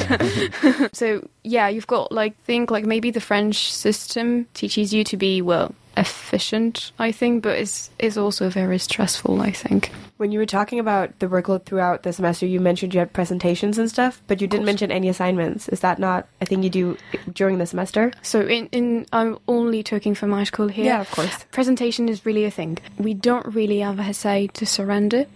[0.94, 5.42] so yeah, you've got like think like maybe the French system teaches you to be
[5.42, 9.42] well efficient, I think, but it's is also very stressful.
[9.42, 9.92] I think.
[10.18, 13.78] When you were talking about the workload throughout the semester, you mentioned you had presentations
[13.78, 15.70] and stuff, but you didn't mention any assignments.
[15.70, 16.98] Is that not a thing you do
[17.34, 18.12] during the semester?
[18.24, 20.86] So in, in I'm only talking for my school here.
[20.86, 21.46] Yeah, of course.
[21.52, 22.80] Presentation is really a thing.
[22.98, 25.28] We don't really have a say to surrender.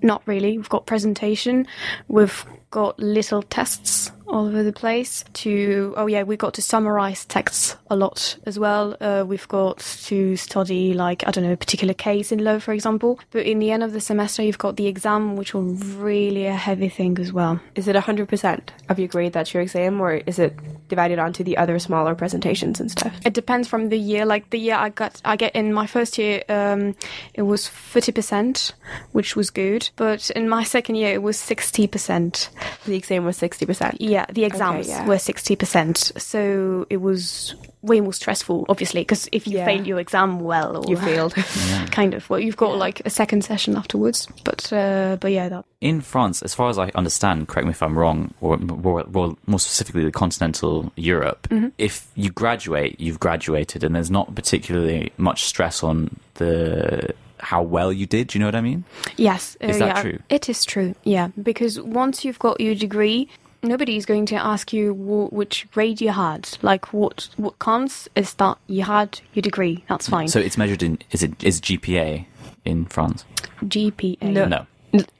[0.00, 0.56] Not really.
[0.56, 1.66] We've got presentation.
[2.08, 7.24] We've got little tests all over the place to oh yeah we got to summarize
[7.26, 8.96] texts a lot as well.
[9.00, 12.72] Uh, we've got to study like i don't know a particular case in law for
[12.72, 13.20] example.
[13.30, 16.54] But in the end of the semester you've got the exam which will really a
[16.54, 17.60] heavy thing as well.
[17.74, 20.56] Is it 100% of your grade that's your exam, or is it
[20.88, 23.14] divided onto the other smaller presentations and stuff?
[23.24, 24.24] it depends from the year.
[24.24, 26.94] Like the year i got i get in my first year um,
[27.34, 28.72] it was 30%
[29.12, 29.90] which was good.
[29.96, 32.48] But in my second year it was 60%
[32.84, 33.96] The exam was 60%.
[34.00, 35.06] Yeah, the exams yeah.
[35.06, 36.20] were 60%.
[36.20, 39.64] So it was way more stressful, obviously, because if you Yeah.
[39.64, 41.34] fail your exam well, or You failed.
[41.90, 42.28] kind of.
[42.30, 44.28] Well, you've got like a second session afterwards.
[44.44, 45.64] But uh, but yeah, that.
[45.80, 49.36] In France, as far as I understand, correct me if I'm wrong, or more, more,
[49.46, 55.44] more specifically the continental Europe, if you graduate, you've graduated, and there's not particularly much
[55.44, 58.28] stress on the how well you did.
[58.28, 58.84] Do you know what I mean?
[59.16, 60.18] Yes, uh, Is that yeah, true?
[60.28, 60.94] It is true.
[61.02, 63.28] Yeah, because once you've got your degree.
[63.62, 66.48] Nobody is going to ask you wh- which grade you had.
[66.62, 69.84] Like what what counts is that you had your degree.
[69.88, 70.28] That's fine.
[70.28, 72.26] So it's measured in is it is GPA
[72.64, 73.24] in France?
[73.64, 74.22] GPA.
[74.22, 74.46] No.
[74.46, 74.66] No.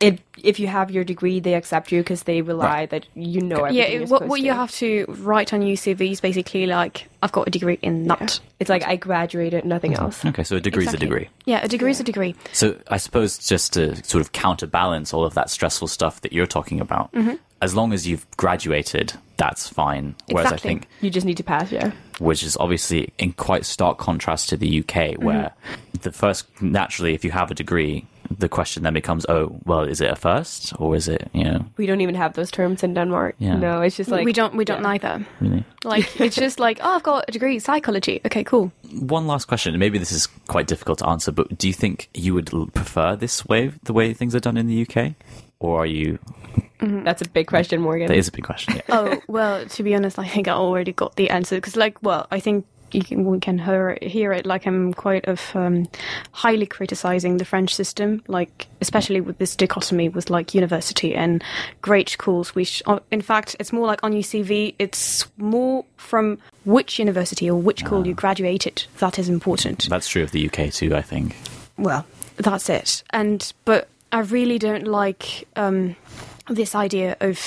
[0.01, 2.91] If, if you have your degree, they accept you because they rely Right.
[2.91, 3.77] that you know everything.
[3.79, 4.43] Yeah, you're what, what to.
[4.45, 8.07] you have to write on your CV is basically like, I've got a degree in
[8.09, 8.39] that.
[8.61, 10.23] It's like I graduated, nothing else.
[10.27, 11.07] Okay, so a degree's Exactly.
[11.07, 11.29] a degree.
[11.47, 12.35] Yeah, a degree is a degree.
[12.53, 16.47] So I suppose just to sort of counterbalance all of that stressful stuff that you're
[16.47, 17.37] talking about, Mm-hmm.
[17.63, 20.15] As long as you've graduated, that's fine.
[20.31, 21.93] Whereas I think You just need to pass, yeah.
[22.19, 25.25] which is obviously in quite stark contrast to the UK, mm-hmm.
[25.25, 25.55] where
[26.03, 28.05] the first, naturally, if you have a degree,
[28.39, 31.65] the question then becomes, oh, well, is it a first or is it, you know,
[31.77, 33.37] We don't even have those terms in Denmark.
[33.39, 33.57] Yeah.
[33.57, 34.89] No, it's just like we don't we don't yeah.
[34.89, 35.27] neither.
[35.41, 35.65] really?
[35.85, 38.21] Like it's just like, oh, I've got a degree in psychology.
[38.25, 38.73] Okay, cool.
[39.01, 42.35] One last question, maybe this is quite difficult to answer, but do you think you
[42.35, 45.15] would prefer this way, the way things are done in the UK?
[45.61, 46.19] Or are you,
[47.05, 48.09] That's a big question, Morgan.
[48.09, 48.83] that is a big question, yeah.
[48.89, 52.27] Oh well, to be honest, I think I already got the answer because, like, well,
[52.31, 54.45] I think you can, we can hear, hear it.
[54.45, 55.89] Like, I'm quite of um,
[56.33, 61.43] highly criticizing the French system, like especially with this dichotomy with like university and
[61.81, 62.55] great schools.
[62.55, 64.75] Which, uh, in fact, it's more like on UCV.
[64.79, 69.89] It's more from which university or which school you graduated that is important.
[69.89, 71.37] That's true of the UK too, I think.
[71.79, 72.05] well
[72.37, 75.95] that's it and but i really don't like um
[76.49, 77.39] this idea of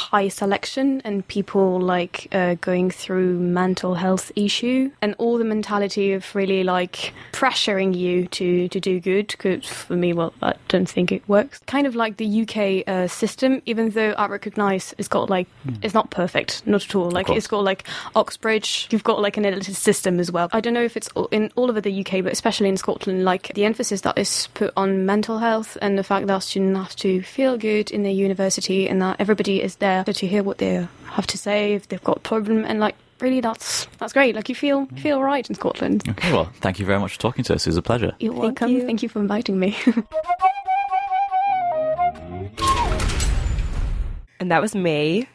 [0.00, 6.12] high selection and people like uh, going through mental health issue and all the mentality
[6.12, 9.28] of really like pressuring you to to do good.
[9.28, 11.60] Because for me well i don't think it works.
[11.66, 12.56] Kind of like the uk
[12.88, 15.48] uh, system even though i recognize it's got like
[15.82, 17.10] it's not perfect not at all.
[17.10, 17.82] Like it's got like
[18.14, 18.88] oxbridge.
[18.90, 20.48] You've got like an elitist system as well.
[20.52, 23.24] I don't know if it's all- in all over the uk but especially in scotland
[23.32, 26.96] like the emphasis that is put on mental health and the fact that students have
[26.96, 30.86] to feel good in their university and that everybody is there to hear what they
[31.06, 34.48] have to say if they've got a problem and like really that's that's great like
[34.48, 37.44] you feel you feel right in scotland Okay, well, thank you very much for talking
[37.44, 37.66] to us.
[37.66, 38.12] It was a pleasure.
[38.18, 38.86] you're Thank welcome you.
[38.86, 39.76] thank you for inviting me
[44.38, 45.26] and that was May.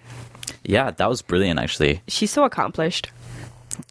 [0.64, 2.02] Yeah, that was brilliant, actually.
[2.08, 3.12] She's so accomplished.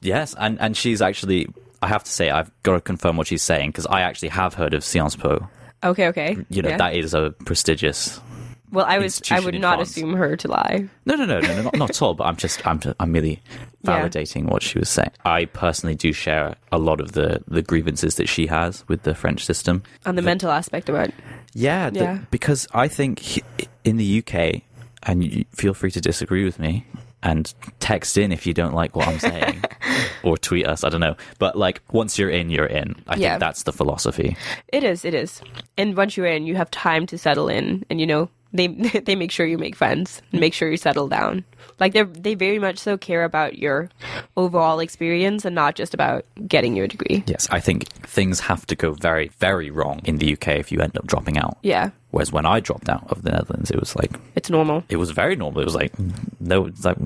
[0.03, 1.46] Yes, and, and she's actually,
[1.83, 4.55] I have to say, I've got to confirm what she's saying because I actually have
[4.55, 5.48] heard of Sciences Po.
[5.85, 6.37] Okay, okay.
[6.48, 6.79] You know, Yeah.
[6.79, 8.20] that is a prestigious.
[8.74, 9.90] Well, I was I would not France.
[9.96, 10.88] assume her to lie.
[11.06, 12.14] No, no, no, no, no not, not at all.
[12.14, 13.40] But I'm just, I'm, I'm merely
[13.82, 14.02] Yeah.
[14.02, 15.10] validating what she was saying.
[15.24, 19.14] I personally do share a lot of the the grievances that she has with the
[19.14, 19.82] French system.
[20.04, 21.14] and the mental aspect of it.
[21.54, 22.18] Yeah, the- Yeah.
[22.30, 23.42] because I think
[23.84, 24.62] in the UK,
[25.04, 26.84] and you feel free to disagree with me
[27.22, 29.62] and text in if you don't like what I'm saying,
[30.22, 30.82] or tweet us.
[30.84, 32.94] I don't know, but like once you're in, you're in.
[33.06, 33.30] I Yeah.
[33.32, 34.37] think that's the philosophy.
[34.68, 35.40] It is, it is.
[35.78, 38.68] And once you're in, you have time to settle in, and you know they
[39.04, 41.44] they make sure you make friends, and make sure you settle down.
[41.80, 43.90] Like they they very much so care about your
[44.36, 47.24] overall experience and not just about getting your degree.
[47.26, 50.80] Yes, I think things have to go very, very wrong in the UK if you
[50.80, 51.58] end up dropping out.
[51.62, 54.84] Yeah, Whereas when I dropped out of the Netherlands, it was like it's normal.
[54.88, 55.60] it was very normal.
[55.60, 55.92] It was like
[56.38, 56.96] no, it's like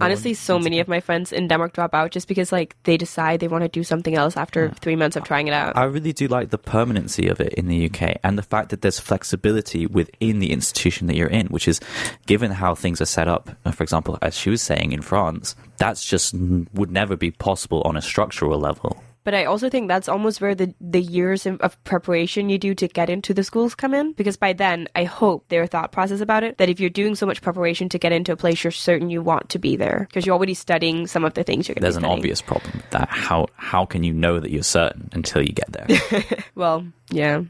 [0.00, 3.40] Honestly, so many of my friends in Denmark drop out just because like they decide
[3.40, 5.76] they want to do something else after three months of trying it out.
[5.76, 8.82] I really do like the permanency of it in the UK and the fact that
[8.82, 11.80] there's flexibility within the institution that you're in, which is
[12.26, 13.50] given how things are set up.
[13.64, 16.34] uh, For example, as she was saying in France, that's just
[16.74, 19.02] would never be possible on a structural level.
[19.28, 22.74] But I also think that's almost where the, the years of, of preparation you do
[22.74, 24.14] to get into the schools come in.
[24.14, 27.26] Because by then, I hope their thought process about it that if you're doing so
[27.26, 30.24] much preparation to get into a place, you're certain you want to be there because
[30.24, 31.92] you're already studying some of the things you're going to be.
[31.92, 33.10] There's be an obvious problem with that.
[33.10, 36.22] How how can you know that you're certain until you get there?
[36.54, 37.42] Well, yeah.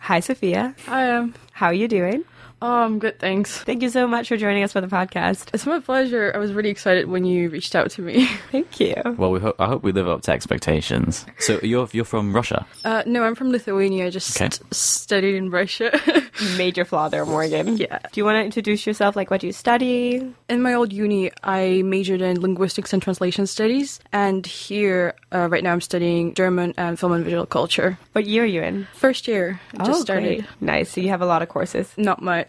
[0.00, 0.74] Hi, Sophia.
[0.86, 1.02] Hi.
[1.04, 1.34] am.
[1.52, 2.24] How are you doing?
[2.62, 3.58] Oh, I'm good, thanks.
[3.58, 5.50] Thank you so much for joining us for the podcast.
[5.52, 6.32] It's my pleasure.
[6.34, 8.26] I was really excited when you reached out to me.
[8.50, 8.94] Thank you.
[9.18, 11.26] well, we hope I hope we live up to expectations.
[11.38, 12.66] So you're you're from Russia.
[12.82, 14.06] Uh, no, I'm from Lithuania.
[14.06, 14.48] I just Okay.
[14.70, 15.90] studied in Russia.
[16.56, 17.76] Major flaw there, Morgan.
[17.76, 17.98] Yeah.
[18.10, 19.16] Do you want to introduce yourself?
[19.16, 20.32] Like, what do you study?
[20.48, 25.62] in my old uni, I majored in linguistics and translation studies, and here, uh, right
[25.64, 27.98] now, I'm studying German and film and visual culture.
[28.12, 28.86] What year are you in?
[28.94, 30.38] First year, I just started.
[30.44, 30.44] great.
[30.60, 30.90] Nice.
[30.92, 31.92] So you have a lot of courses.
[31.96, 32.45] Not much,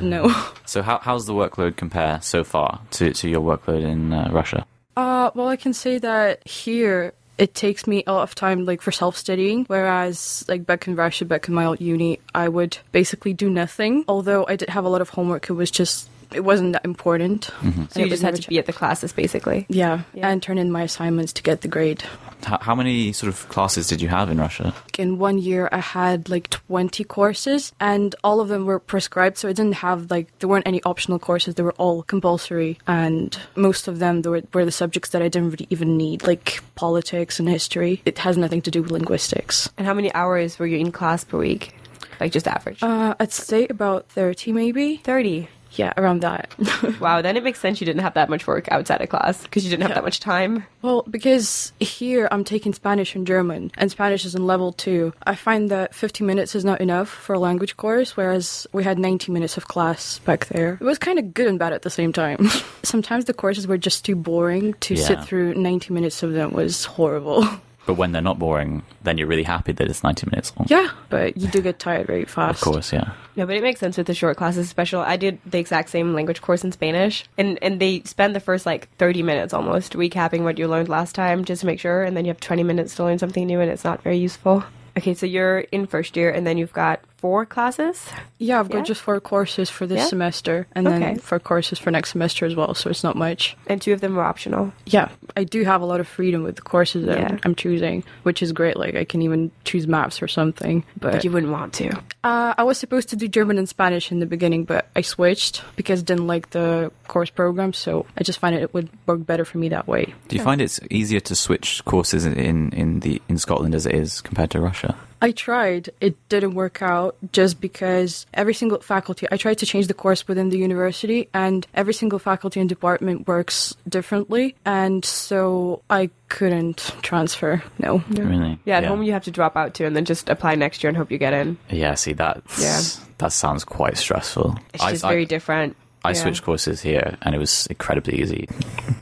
[0.00, 0.28] no.
[0.66, 4.66] So how how's the workload compare so far to, to your workload in uh, Russia?
[4.96, 8.80] Uh, well, I can say that here it takes me a lot of time, like
[8.80, 9.64] for self studying.
[9.66, 14.04] Whereas, like back in Russia, back in my old uni, I would basically do nothing.
[14.08, 17.50] Although I did have a lot of homework, it was just it wasn't that important.
[17.90, 19.66] So you just had to be at the classes, basically.
[19.68, 20.28] yeah, Yeah.
[20.28, 22.02] and turn in my assignments to get the grade.
[22.44, 24.74] How, how many sort of classes did you have in Russia?
[24.98, 29.38] In one year, I had like 20 courses, and all of them were prescribed.
[29.38, 33.36] So I didn't have like there weren't any optional courses; they were all compulsory, and
[33.56, 37.38] most of them were, were the subjects that I didn't really even need, like politics
[37.38, 38.02] and history.
[38.04, 39.68] It has nothing to do with linguistics.
[39.76, 41.74] And how many hours were you in class per week?
[42.20, 42.82] Like, just average?
[42.82, 44.96] Uh, I'd say about 30 maybe.
[44.98, 45.48] 30.
[45.76, 46.54] Yeah, around that.
[47.00, 49.64] Wow, then it makes sense you didn't have that much work outside of class because
[49.64, 49.94] you didn't have Yeah.
[49.96, 50.64] that much time.
[50.82, 55.12] well, because here I'm taking Spanish and German, and Spanish is in level two.
[55.26, 58.98] I find that 50 minutes is not enough for a language course, whereas we had
[58.98, 60.74] 90 minutes of class back there.
[60.80, 62.48] It was kind of good and bad at the same time.
[62.82, 66.84] Sometimes the courses were just too boring to sit through 90 minutes of them was
[66.84, 67.46] horrible.
[67.86, 70.66] But when they're not boring, then you're really happy that it's 90 minutes long.
[70.70, 72.62] yeah, but you do get tired very fast.
[72.62, 73.12] Of course, yeah.
[73.36, 74.68] No, but it makes sense with the short classes.
[74.68, 75.00] Special.
[75.00, 78.64] I did the exact same language course in Spanish, and and they spend the first
[78.64, 82.16] like thirty minutes almost recapping what you learned last time, just to make sure, and
[82.16, 84.64] then you have twenty minutes to learn something new, and it's not very useful.
[84.96, 88.06] Okay, so you're in first year, and then you've got four classes.
[88.38, 88.84] Yeah, I've got Yeah?
[88.92, 90.06] just four courses for this Yeah?
[90.08, 90.98] semester, and Okay.
[90.98, 93.56] then four courses for next semester as well, so it's not much.
[93.66, 94.74] and two of them are optional.
[94.84, 97.38] Yeah, I do have a lot of freedom with the courses that Yeah.
[97.44, 98.76] I'm choosing, which is great.
[98.76, 100.84] Like I can even choose maps or something.
[101.00, 101.88] But, But you wouldn't want to.
[102.24, 105.62] uh, I was supposed to do German and Spanish in the beginning, but I switched
[105.76, 107.72] because I didn't like the course program.
[107.72, 110.12] So I just find it would work better for me that way.
[110.28, 113.94] Do you find it's easier to switch courses in, in the in Scotland as it
[113.94, 114.94] is compared to Russia?
[115.24, 115.88] I tried.
[116.00, 120.28] It didn't work out just because every single faculty, I tried to change the course
[120.28, 124.54] within the university, and every single faculty and department works differently.
[124.66, 127.62] And so I couldn't transfer.
[127.78, 128.02] No.
[128.10, 128.58] Really?
[128.64, 130.88] Yeah, at home you have to drop out too, and then just apply next year
[130.88, 131.56] and hope you get in.
[131.70, 132.42] Yeah, see that.
[132.60, 132.80] Yeah.
[133.18, 134.58] that sounds quite stressful.
[134.74, 135.76] It's I, just I- very different.
[136.04, 136.14] I Yeah.
[136.22, 138.48] switched courses here, and it was incredibly easy.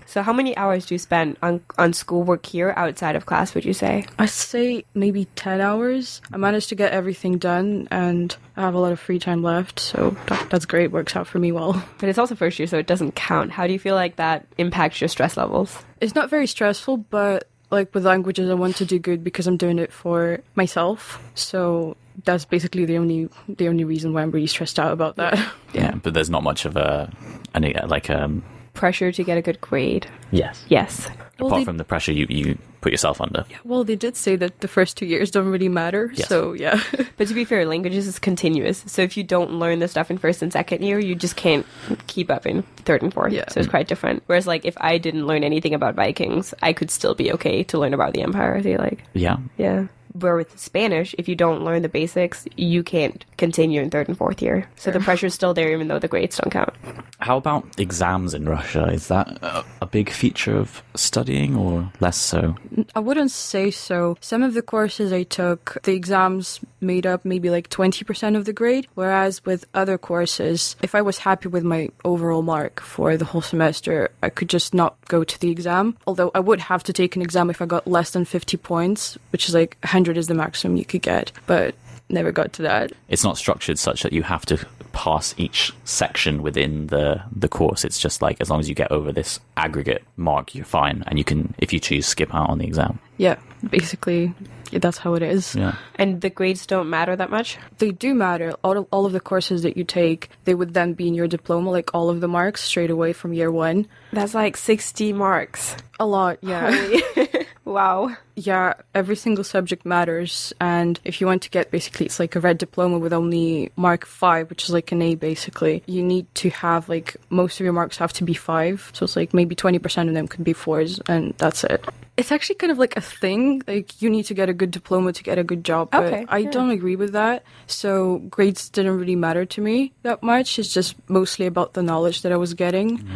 [0.07, 3.55] So, how many hours do you spend on on schoolwork here outside of class?
[3.55, 4.05] Would you say?
[4.19, 6.21] I'd say maybe 10 hours.
[6.33, 9.81] I managed to get everything done and I have a lot of free time left,
[9.81, 10.93] so that, that's great.
[10.93, 11.83] Works out for me well.
[11.99, 13.51] But it's also first year, so it doesn't count.
[13.53, 15.79] How do you feel like that impacts your stress levels?
[16.01, 19.57] It's not very stressful, but like with languages, I want to do good because I'm
[19.57, 21.23] doing it for myself.
[21.35, 25.39] So that's basically the only the only reason why I'm really stressed out about that.
[25.73, 27.11] Yeah, but there's not much of a
[27.55, 28.43] any like um
[28.75, 30.07] Pressure to get a good grade.
[30.31, 30.65] yes.
[30.69, 31.07] Yes.
[31.39, 33.45] Well, Apart they- from the pressure you you put yourself under.
[33.51, 36.11] Yeah, Well, they did say that the first two years don't really matter.
[36.15, 36.29] Yes.
[36.29, 36.81] So yeah.
[37.19, 38.83] But to be fair, languages is continuous.
[38.87, 41.67] So if you don't learn the stuff in first and second year, you just can't
[42.07, 43.33] keep up in third and fourth.
[43.35, 43.45] Yeah.
[43.51, 44.23] So it's quite different.
[44.27, 47.79] Whereas, like, if I didn't learn anything about Vikings, I could still be okay to
[47.79, 48.57] learn about the Empire.
[48.57, 49.37] I feel like, Yeah.
[49.59, 49.87] yeah.
[50.13, 54.17] Where with Spanish, if you don't learn the basics, you can't continue in third and
[54.17, 54.69] fourth year.
[54.77, 56.75] So the pressure's still there, even though the grades don't count.
[57.21, 58.87] How about exams in Russia?
[58.87, 62.57] Is that a, a big feature of studying, or less so?
[62.95, 64.17] I wouldn't say so.
[64.21, 68.53] Some of the courses I took, the exams made up maybe like 20% of the
[68.53, 73.25] grade, whereas with other courses, if I was happy with my overall mark for the
[73.25, 75.97] whole semester, I could just not go to the exam.
[76.07, 79.17] Although I would have to take an exam if I got less than 50 points,
[79.31, 81.75] which is like 100 is the maximum you could get, but
[82.09, 82.93] never got to that.
[83.09, 87.85] It's not structured such that you have to pass each section within the the course.
[87.85, 91.19] It's just like as long as you get over this aggregate mark, you're fine, and
[91.19, 92.99] you can, if you choose, skip out on the exam.
[93.17, 93.39] Yeah,
[93.69, 94.35] basically,
[94.71, 95.55] that's how it is.
[95.55, 95.77] Yeah.
[95.97, 97.59] And the grades don't matter that much.
[97.79, 98.53] They do matter.
[98.63, 101.29] All of, all of the courses that you take, they would then be in your
[101.29, 103.87] diploma, like all of the marks straight away from year one.
[104.13, 105.77] That's like 60 marks.
[106.01, 107.01] A lot, yeah.
[107.65, 108.17] wow.
[108.37, 110.53] Yeah, every single subject matters.
[110.61, 114.07] And if you want to get basically, it's like a red diploma with only mark
[114.07, 117.73] five, which is like an A basically, you need to have like most of your
[117.73, 118.91] marks have to be five.
[118.95, 121.85] So it's like maybe 20% of them could be fours, and that's it.
[122.17, 123.63] It's actually kind of like a thing.
[123.67, 125.91] Like you need to get a good diploma to get a good job.
[125.91, 126.51] But Okay, I yeah.
[126.51, 127.43] don't agree with that.
[127.67, 130.59] So grades didn't really matter to me that much.
[130.59, 133.09] It's just mostly about the knowledge that I was getting.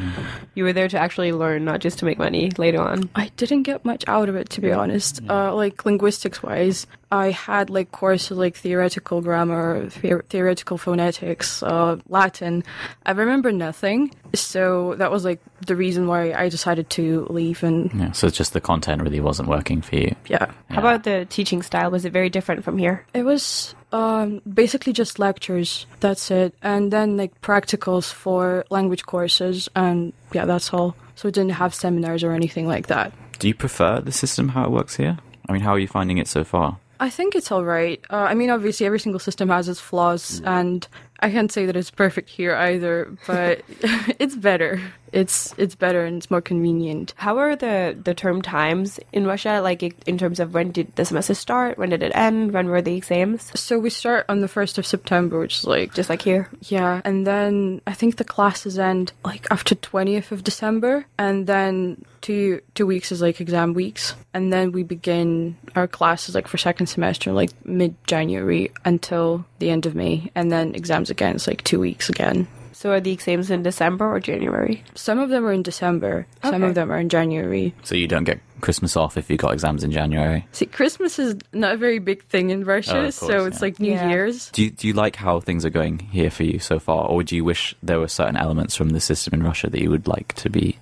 [0.54, 3.10] You were there to actually learn, not just to make money later on.
[3.14, 5.05] I didn't get much out of it, to be honest.
[5.28, 11.96] Uh, like linguistics wise, I had like courses like theoretical grammar, the- theoretical phonetics, uh,
[12.08, 12.64] Latin.
[13.06, 17.62] I remember nothing, so that was like the reason why I decided to leave.
[17.62, 18.12] And Yeah.
[18.12, 20.14] So it's just the content really wasn't working for you.
[20.28, 21.90] yeah, How about the teaching style?
[21.90, 23.04] Was it very different from here?
[23.14, 25.86] it was um, basically just lectures.
[26.00, 30.94] That's it, and then like practicals for language courses, and yeah, that's all.
[31.14, 33.12] So it didn't have seminars or anything like that.
[33.38, 35.18] Do you prefer the system how it works here?
[35.48, 36.78] I mean, how are you finding it so far?
[36.98, 38.02] I think it's all right.
[38.10, 40.86] Uh, I mean, obviously, every single system has its flaws, and
[41.20, 43.14] I can't say that it's perfect here either.
[43.26, 43.62] But
[44.18, 44.80] it's better.
[45.12, 47.14] It's it's better and it's more convenient.
[47.16, 49.60] How are the, the term times in Russia?
[49.62, 51.78] Like in terms of when did the semester start?
[51.78, 52.52] When did it end?
[52.52, 53.50] When were the exams?
[53.58, 56.48] So we start on the first of September, which is like Just like here.
[56.62, 62.04] yeah, and then I think the classes end like after twentieth of December, and then
[62.20, 66.58] two two weeks is like exam weeks, and then we begin our classes like for
[66.58, 71.36] second semester like mid January until the end of May, and then exams again.
[71.36, 72.48] It's like two weeks again.
[72.76, 74.84] So are the exams in December or January?
[74.94, 76.26] Some of them are in December.
[76.44, 76.50] Okay.
[76.50, 77.74] Some of them are in January.
[77.84, 80.46] So you don't get Christmas off if you got exams in January.
[80.52, 83.64] See, Christmas is not a very big thing in Russia, Oh, of so it's yeah.
[83.64, 84.10] like New Yeah.
[84.10, 84.50] Year's.
[84.50, 87.22] Do you, do you like how things are going here for you so far, or
[87.22, 90.06] do you wish there were certain elements from the system in Russia that you would
[90.06, 90.78] like to be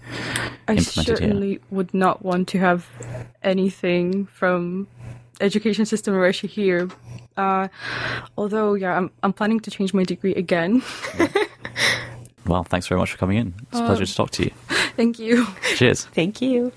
[0.67, 1.17] I implemented here?
[1.17, 2.89] certainly would not want to have
[3.45, 4.89] anything from
[5.41, 6.89] education system in Russia here.
[7.37, 7.69] Uh,
[8.39, 10.83] although, yeah, I'm I'm planning to change my degree again.
[12.47, 13.55] Well, thanks very much for coming in.
[13.73, 14.51] It's a pleasure to talk to you.
[14.97, 15.47] Thank you.
[15.77, 16.05] Cheers.
[16.13, 16.73] Thank you.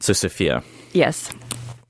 [0.00, 0.62] So, Sophia,
[0.92, 1.30] Yes.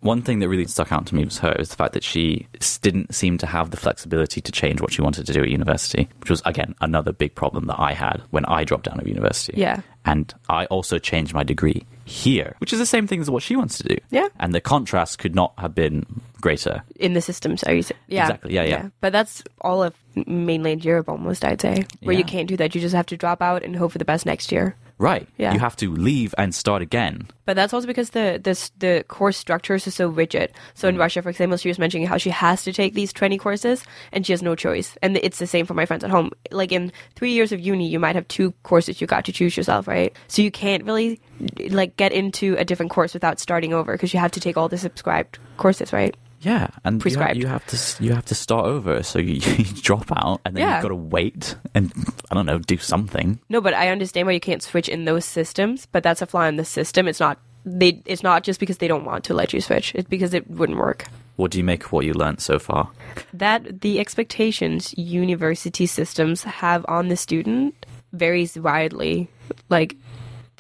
[0.01, 2.47] one thing that really stuck out to me was her was the fact that she
[2.83, 6.09] didn't seem to have the flexibility to change what she wanted to do at university,
[6.21, 9.55] which was again another big problem that I had when I dropped out of university.
[9.57, 9.81] Yeah.
[10.05, 13.57] And I also changed my degree here, which is the same thing as what she
[13.57, 13.97] wants to do.
[14.11, 14.29] Yeah.
[14.39, 16.05] And the contrast could not have been
[16.41, 16.83] greater.
[16.97, 18.01] In the systems, are you saying?
[18.09, 18.25] Yeah.
[18.25, 18.89] Exactly, yeah, yeah.
[19.01, 19.95] But that's all of
[20.27, 21.87] mainland Europe almost, I'd say.
[22.03, 22.75] Where you can't do that.
[22.75, 24.77] You just have to drop out and hope for the best next year.
[25.05, 25.29] Right.
[25.37, 25.53] Yeah.
[25.53, 27.29] You have to leave and start again.
[27.45, 30.51] But that's also because the the the course structures are so rigid.
[30.73, 31.01] So in mm.
[31.01, 34.25] Russia, for example, she was mentioning how she has to take these twenty courses, and
[34.25, 34.97] she has no choice.
[35.03, 36.31] And it's the same for my friends at home.
[36.51, 39.59] Like in three years of uni, you might have two courses you got to choose
[39.59, 40.17] yourself, right?
[40.29, 41.21] So you can't really
[41.69, 44.71] like get into a different course without starting over because you have to take all
[44.71, 46.17] the subscribed courses, right?
[46.45, 47.37] Yeah, and you ha- Prescribed.
[47.39, 49.03] You, have to you have to start over.
[49.03, 50.75] So you, you drop out, and then Yeah.
[50.77, 51.93] you've got to wait and
[52.31, 53.41] I don't know, do something.
[53.49, 55.87] No, but I understand why you can't switch in those systems.
[55.91, 57.09] But that's a flaw in the system.
[57.09, 58.03] It's not they.
[58.07, 59.95] It's not just because they don't want to let you switch.
[59.95, 61.07] It's because it wouldn't work.
[61.37, 62.91] What do you make of what you learned so far?
[63.33, 69.29] that the expectations university systems have on the student varies widely
[69.69, 69.97] like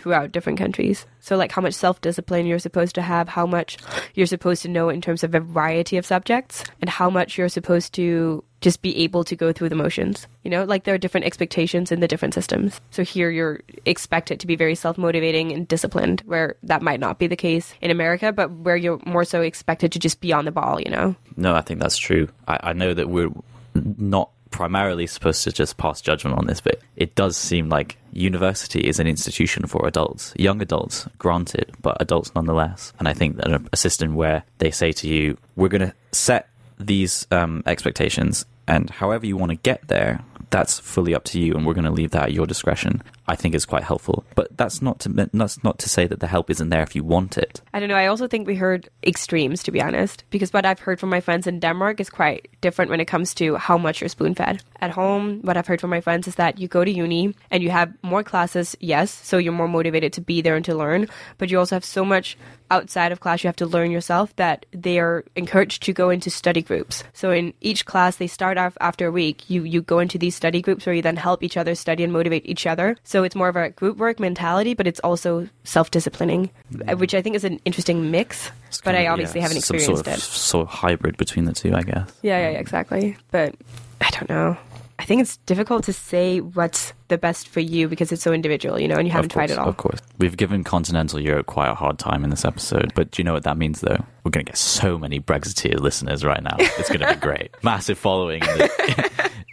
[0.04, 1.06] throughout different countries.
[1.20, 3.78] So like how much self-discipline you're supposed to have how much
[4.12, 7.48] you're supposed to know in terms of a variety of subjects and how much you're
[7.48, 10.26] supposed to just be able to go through the motions.
[10.42, 12.82] You know like there are different expectations in the different systems.
[12.90, 17.26] So here you're expected to be very self-motivating and disciplined where that might not be
[17.26, 20.52] the case in america but where you're more so expected to just be on the
[20.52, 21.16] ball you know?
[21.38, 22.28] No, I think that's true.
[22.46, 23.30] I, I know that we're
[23.74, 28.86] not primarily supposed to just pass judgment on this, but it does seem like university
[28.86, 32.92] is an institution for adults, young adults, granted, but adults nonetheless.
[33.00, 36.50] And I think that a, system where they say to you, we're going to set
[36.78, 40.20] these um, expectations, and however you want to get there,
[40.54, 43.02] that's fully up to you, and we're going to leave that at your discretion.
[43.26, 46.26] I think is quite helpful, but that's not to that's not to say that the
[46.28, 47.60] help isn't there if you want it.
[47.72, 47.96] I don't know.
[47.96, 51.20] I also think we heard extremes, to be honest, because what I've heard from my
[51.20, 54.62] friends in Denmark is quite different when it comes to how much you're spoon fed.
[54.80, 57.62] At home, what I've heard from my friends is that you go to uni and
[57.62, 61.08] you have more classes, yes, so you're more motivated to be there and to learn,
[61.38, 62.36] but you also have so much
[62.70, 66.30] outside of class you have to learn yourself that they are encouraged to go into
[66.30, 67.04] study groups.
[67.12, 70.34] So in each class they start off after a week, you you go into these
[70.44, 72.98] study groups where you then help each other study and motivate each other.
[73.02, 76.98] So it's more of a group work mentality, but it's also self-disciplining, mm.
[76.98, 78.50] which I think is an interesting mix.
[78.68, 80.20] It's but I of, obviously yeah, haven't some experienced sort of, it.
[80.20, 82.12] Sort of hybrid between the two, I guess.
[82.20, 83.16] Yeah, yeah, yeah, exactly.
[83.30, 83.54] But
[84.02, 84.58] I don't know.
[84.98, 88.78] I think it's difficult to say what's the best for you because it's so individual,
[88.78, 89.68] you know, and you haven't course, tried it all.
[89.68, 89.98] Of course.
[90.18, 93.32] We've given continental Europe quite a hard time in this episode, but do you know
[93.32, 94.04] what that means, though?
[94.24, 96.56] We're going to get so many Brexiteer listeners right now.
[96.58, 97.50] It's going to be great.
[97.62, 98.42] Massive following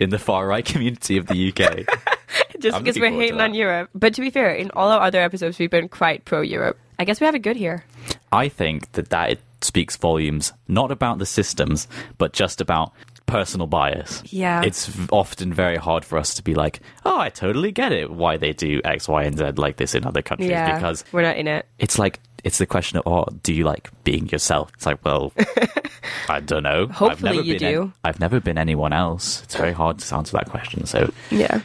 [0.02, 1.86] in the, far right community of the UK.
[2.60, 3.90] Just I'm because we're hating on Europe.
[3.96, 6.78] But to be fair, in all our other episodes, we've been quite pro Europe.
[7.00, 7.84] I guess we have it good here.
[8.32, 11.88] I think that that it speaks volumes, not about the systems,
[12.18, 12.94] but just about
[13.26, 14.22] personal bias.
[14.26, 14.62] Yeah.
[14.62, 18.38] It's often very hard for us to be like, oh, I totally get it why
[18.38, 21.38] they do X, Y, and Z like this in other countries Yeah, because we're not
[21.38, 21.66] in it.
[21.80, 24.72] it's like it's the question of oh do you like being yourself?
[24.76, 25.34] It's like well
[26.30, 26.84] i don't know.
[26.84, 27.94] I've Hopefully never you been do.
[28.04, 29.44] i've never been anyone else.
[29.44, 31.62] It's very hard to answer that question so Yeah,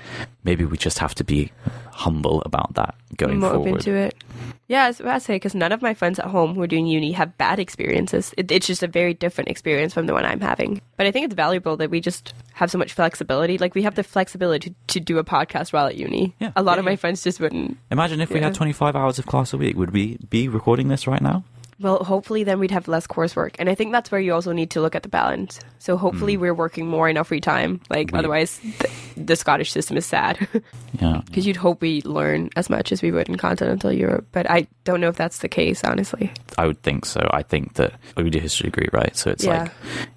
[0.47, 1.53] maybe we just have to be
[1.92, 4.14] humble about that going more forward open to it.
[4.68, 6.86] Yeah, that's what I say because none of my friends at home who are doing
[6.86, 8.32] uni have bad experiences.
[8.36, 10.80] It, it's just a very different experience from the one I'm having.
[10.97, 13.59] But I think it's valuable that we just have so much flexibility.
[13.59, 16.34] Like we have the flexibility to, to do a podcast while at uni.
[16.40, 16.53] Yeah.
[16.57, 16.97] a lot Yeah, of my yeah.
[16.97, 17.76] friends just wouldn't.
[17.90, 21.07] imagine if we had 25 hours of class a week would we be recording this
[21.07, 21.44] right now
[21.78, 23.56] Well, hopefully then we'd have less coursework.
[23.58, 25.60] And I think that's where you also need to look at the balance.
[25.78, 26.40] So hopefully hmm.
[26.40, 27.80] we're working more in our free time.
[27.90, 30.48] Like We- otherwise the, the Scottish system is sad.
[31.00, 34.26] yeah Because you'd hope we learn as much as we would in continental Europe.
[34.32, 36.32] But I don't know if that's the case, honestly.
[36.58, 39.64] i would think so i think that we do history degree right so it's Yeah.
[39.64, 39.72] like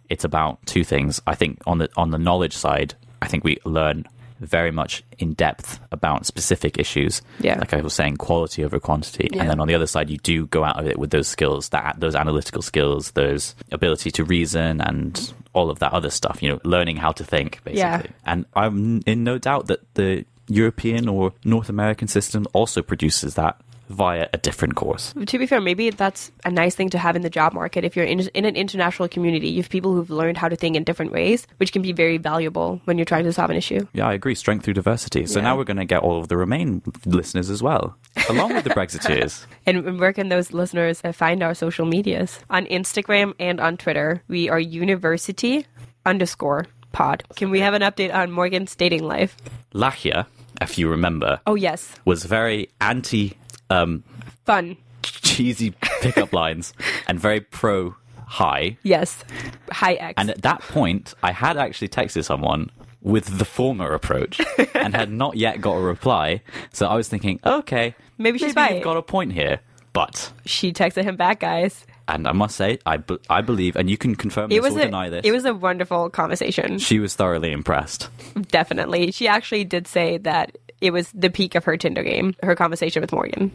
[0.09, 3.57] it's about two things i think on the on the knowledge side i think we
[3.65, 4.05] learn
[4.39, 7.57] very much in depth about specific issues Yeah.
[7.59, 9.41] like i was saying quality over quantity Yeah.
[9.41, 11.69] and then on the other side you do go out of it with those skills
[11.69, 16.49] that those analytical skills those ability to reason and all of that other stuff you
[16.49, 18.01] know learning how to think basically Yeah.
[18.25, 23.59] and i'm in no doubt that the european or north american system also produces that
[23.89, 27.23] via a different course To be fair, maybe that's a nice thing to have in
[27.23, 27.83] the job market.
[27.83, 30.75] If you're in, in an international community, you have people who've learned how to think
[30.75, 33.87] in different ways, which can be very valuable when you're trying to solve an issue.
[33.93, 34.35] Yeah, I agree.
[34.35, 35.25] Strength through diversity.
[35.25, 35.45] So Yeah.
[35.45, 37.97] now we're going to get all of the Remain listeners as well,
[38.29, 39.45] along with the Brexiteers.
[39.65, 42.39] And where can those listeners uh, find our social medias?
[42.49, 45.65] On Instagram and on Twitter, we are university
[46.05, 47.23] underscore pod.
[47.35, 49.35] Can we have an update on Morgan's dating life?
[49.73, 50.25] Lachia,
[50.61, 51.95] if you remember, Oh, yes.
[52.05, 53.37] was very anti
[53.69, 54.03] um,
[54.45, 54.77] Fun.
[55.03, 56.73] cheesy pickup lines
[57.07, 57.95] and very pro
[58.25, 58.77] high.
[58.83, 59.23] Yes.
[59.71, 60.13] High X.
[60.17, 62.69] And at that point, I had actually texted someone
[63.01, 64.41] with the former approach
[64.75, 66.41] and had not yet got a reply.
[66.73, 68.83] So I was thinking, okay, Maybe she's maybe right.
[68.83, 69.61] got a point here.
[69.93, 71.85] But, she texted him back, guys.
[72.07, 74.79] and I must say, I, be- I believe, and you can confirm It this or
[74.79, 75.21] a deny this.
[75.25, 76.77] it was a wonderful conversation.
[76.77, 78.09] she was thoroughly impressed.
[78.49, 79.11] Definitely.
[79.11, 83.01] She actually did say that it was the peak of her Tinder game, her conversation
[83.01, 83.51] with Morgan.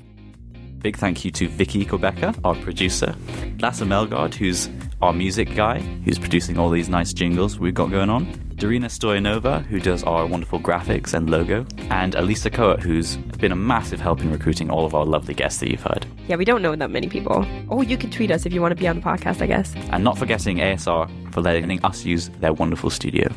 [0.81, 3.17] Big thank you to Vicky Quebeca, our producer,
[3.59, 4.69] Lasse Melgard, who's
[5.01, 9.65] our music guy, who's producing all these nice jingles we've got going on, Darina Stoyanova,
[9.65, 14.21] who does our wonderful graphics and logo, and Elisa Coa, who's been a massive help
[14.21, 16.07] in recruiting all of our lovely guests that you've heard.
[16.29, 17.47] Yeah, we don't know that many people.
[17.71, 19.75] Oh, you can tweet us if you want to be on the podcast, I guess.
[19.91, 23.35] And not forgetting ASR for letting us use their wonderful studio.